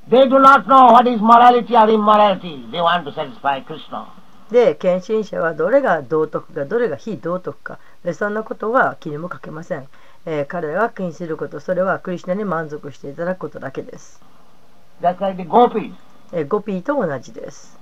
[0.09, 2.71] They do not know what is morality or immorality.
[2.71, 4.05] They want to satisfy Krishna.
[4.51, 9.89] で献身者はどれが道徳かどれが非道徳かでそんなことは気にもかけません、
[10.25, 14.21] えー彼らが気にすることそれはクリシュナに満足していただくことだけです、
[15.01, 15.37] That's like
[16.33, 17.77] えー、ゴピーと同じです。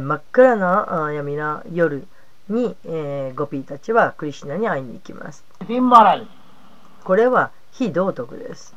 [0.00, 2.06] 真っ暗な闇の夜
[2.48, 5.44] に、えー、ゴピーたちはクリシナに会いに行きます。
[7.04, 8.74] これは非道徳です。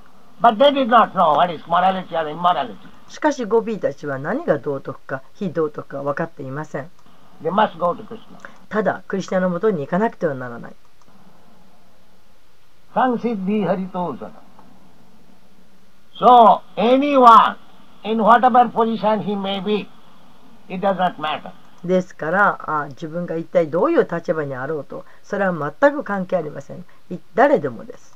[3.07, 6.89] しかしゴピーたちは何が道徳か非道徳か分かっていません。
[8.69, 10.75] ただクリシナのもとに行かなくてはならない。
[12.93, 14.50] サンシッディ・ハリトーザナ。
[16.21, 17.55] So, anyone,
[18.03, 19.89] in whatever position he may be,
[20.69, 21.51] it does not matter.
[21.83, 26.85] ですからあ、自分が一体どういう立場にあろうと、それは全く関係ありません。
[27.33, 28.15] 誰でもです。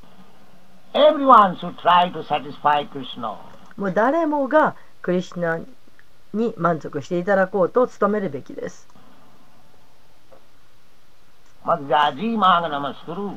[3.76, 5.58] もう誰もがクリュナ
[6.32, 8.86] に満足していただこうと努めるべきです。
[11.64, 11.86] マジ
[12.20, 13.36] ジマガナマスクルー。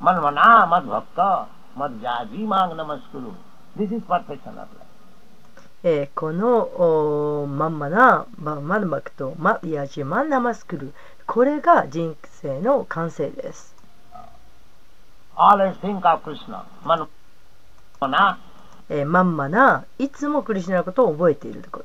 [0.00, 1.46] マルマナマッバッカ。
[1.76, 1.96] マジ
[2.38, 3.49] ジマガナマスクルー。
[3.76, 4.68] This is perfection of life.
[5.82, 6.58] えーこの
[7.42, 10.92] おまんまなまマルマクとマヤジマンナマスクル
[11.26, 13.74] これが人生の完成です、
[15.36, 16.64] Always think of Krishna.
[16.84, 18.36] Manvana.
[18.90, 21.84] えーまんまないつもクリシュナのことを覚えていること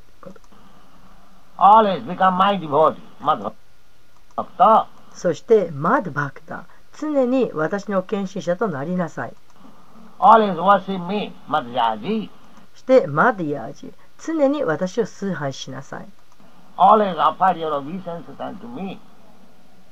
[1.56, 3.00] Always become my devotee.
[3.20, 4.86] Madhbhakta.
[5.14, 6.66] そしてマドバクタ
[6.98, 9.32] 常に私の献身者となりなさい
[10.18, 11.32] Always worship me.
[11.48, 12.30] Madhyaji.
[12.74, 16.06] そしてマディヤージ常に私を崇拝しなさい
[16.76, 18.98] always offer your obeisances unto me.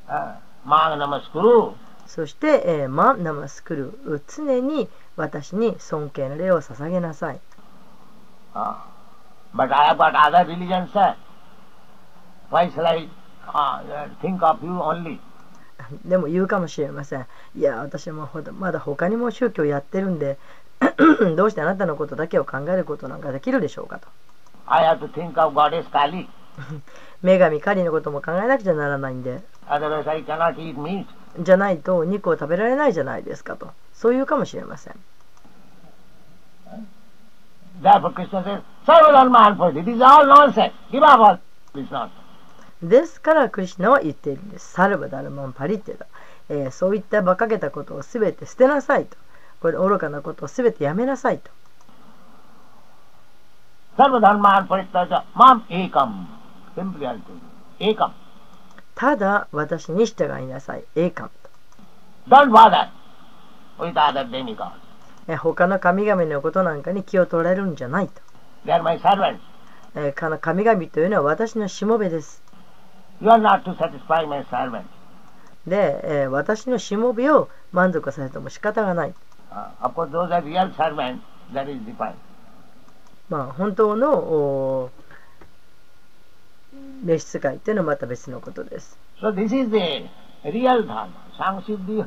[0.08, 1.74] Uh, Mang namaskuru.
[2.06, 7.40] そして、えーマンナマスクル常に私に尊敬の礼を捧げなさい
[8.54, 8.76] Uh,
[9.54, 11.16] but I have got other religions, sir.
[12.50, 13.08] Why shall I
[13.48, 15.18] uh, think of you only?
[16.04, 20.38] でも言うかもしれませんいや私もほどまだ他にも宗教やってるんで
[21.36, 24.08] どうしてあなたのことだけを考えることなんかできるでしょうかと
[24.66, 26.26] I have to think of Goddess Kali.
[27.22, 31.06] 女神カリのことも考えなくちゃならないんで Otherwise I cannot eat meat.
[31.40, 34.94] じゃないと肉を食べられないじゃないですかとそういうかもしれません
[37.82, 40.72] Therefore Krishna says, Sarvadharma for This is all nonsense.
[40.92, 41.38] Give up all
[41.74, 42.23] this nonsense.
[42.82, 44.72] ですからクリシュナは言っているんです。
[44.72, 46.06] サルバダルマンパリテだ、
[46.48, 49.16] えーそういった馬鹿げたことをすべて捨てなさいと。
[49.60, 51.50] これ愚かなことをすべてやめなさいと。
[53.96, 56.26] Sarvadharma parittaja mam ekam.
[56.76, 57.32] Simply I'll tell
[57.80, 57.92] you.
[57.94, 58.10] Ekam.
[58.94, 60.84] ただ私に従いなさい。
[60.94, 61.50] 栄冠と。
[62.28, 62.88] Don't bother
[63.78, 64.72] with other demigods.
[65.26, 68.20] えー他の神々のことなんかに気を取られるんじゃないと、
[68.66, 68.78] They
[70.40, 72.42] 神々というのは私のしもべです
[73.20, 74.88] You are not to satisfy my servants.
[75.66, 79.14] で、えー私のしもべを満足させても仕方がない。
[79.50, 81.20] Uh, of course, those are real servants.
[81.52, 82.14] That is defined.
[83.28, 84.90] まあ、本当のお
[87.04, 88.98] 召使いというのはまた別のことです。
[89.22, 90.08] So this is the
[90.44, 91.08] real dharma.
[91.38, 92.04] Samsiddhi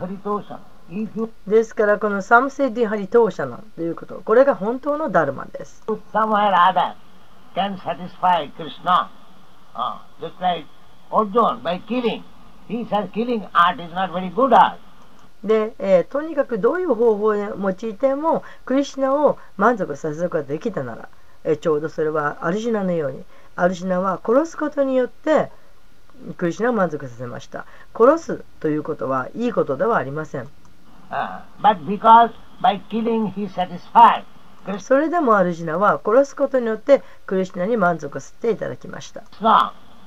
[0.89, 5.83] you ですから、このサムセディハリトーシャナということ、これが本当のダルマです。
[6.13, 6.95] somewhere other
[7.55, 9.09] can satisfy Krishna,
[9.75, 10.65] uh, just like
[11.11, 12.23] Arjuna by killing.
[12.67, 14.77] He says killing art is not very good art.
[15.43, 21.09] で、えーとにかくどういう方法を用いても、クリシュナを満足させることができたなら、
[21.43, 23.23] えーちょうどそれはアルジュナのように、
[23.55, 25.51] アルジュナは殺すことによって、
[26.37, 27.65] クリシュナを満足させました。
[27.95, 30.49] 殺すということはいいことではありません。
[31.09, 32.31] Uh, but because
[32.61, 34.23] by killing he satisfied,
[34.65, 39.23] Krishna それでもアルジュナは殺すことによってクリシュナに満足させていただきました。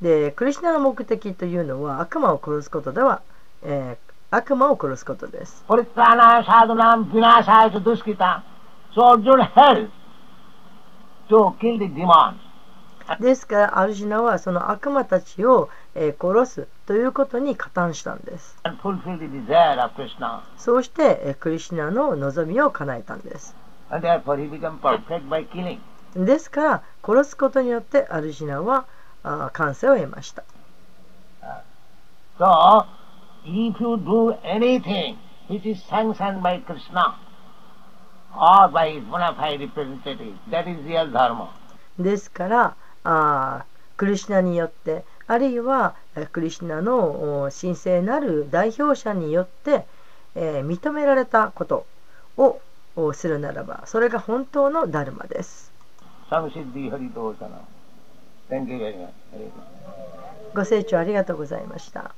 [0.00, 3.22] でクリュナの目的というのは悪魔を殺すことでは、
[3.62, 3.98] え
[4.30, 5.64] 悪魔を殺すことです。
[13.20, 18.58] ですから、アルジナはその悪魔たちを殺すということに加担したんです。
[20.58, 23.56] そうして、クリュナの望みを叶えたんです。
[26.14, 28.84] ですから、殺すことによってアルジナは
[29.22, 30.44] あー完成を得ました。
[32.38, 32.86] So,
[33.44, 35.16] if you do anything
[35.48, 37.16] which is sanctioned by Krishna
[38.34, 41.48] or by his bona fide representative, that is real dharma.
[41.98, 43.64] ですからあー
[43.96, 49.84] クリシュナによってあるいはえークリシュナのお神聖なる代表者によって、
[50.36, 51.86] えー認められたこと
[52.36, 52.60] を
[52.94, 55.72] おするならばそれが本当のダルマです。
[56.30, 57.08] Samsiddhi Haritosana.
[57.10, 57.38] Thank you very much.
[57.38, 57.77] Hare Krishna.
[60.54, 62.14] ご清聴ありがとうございました。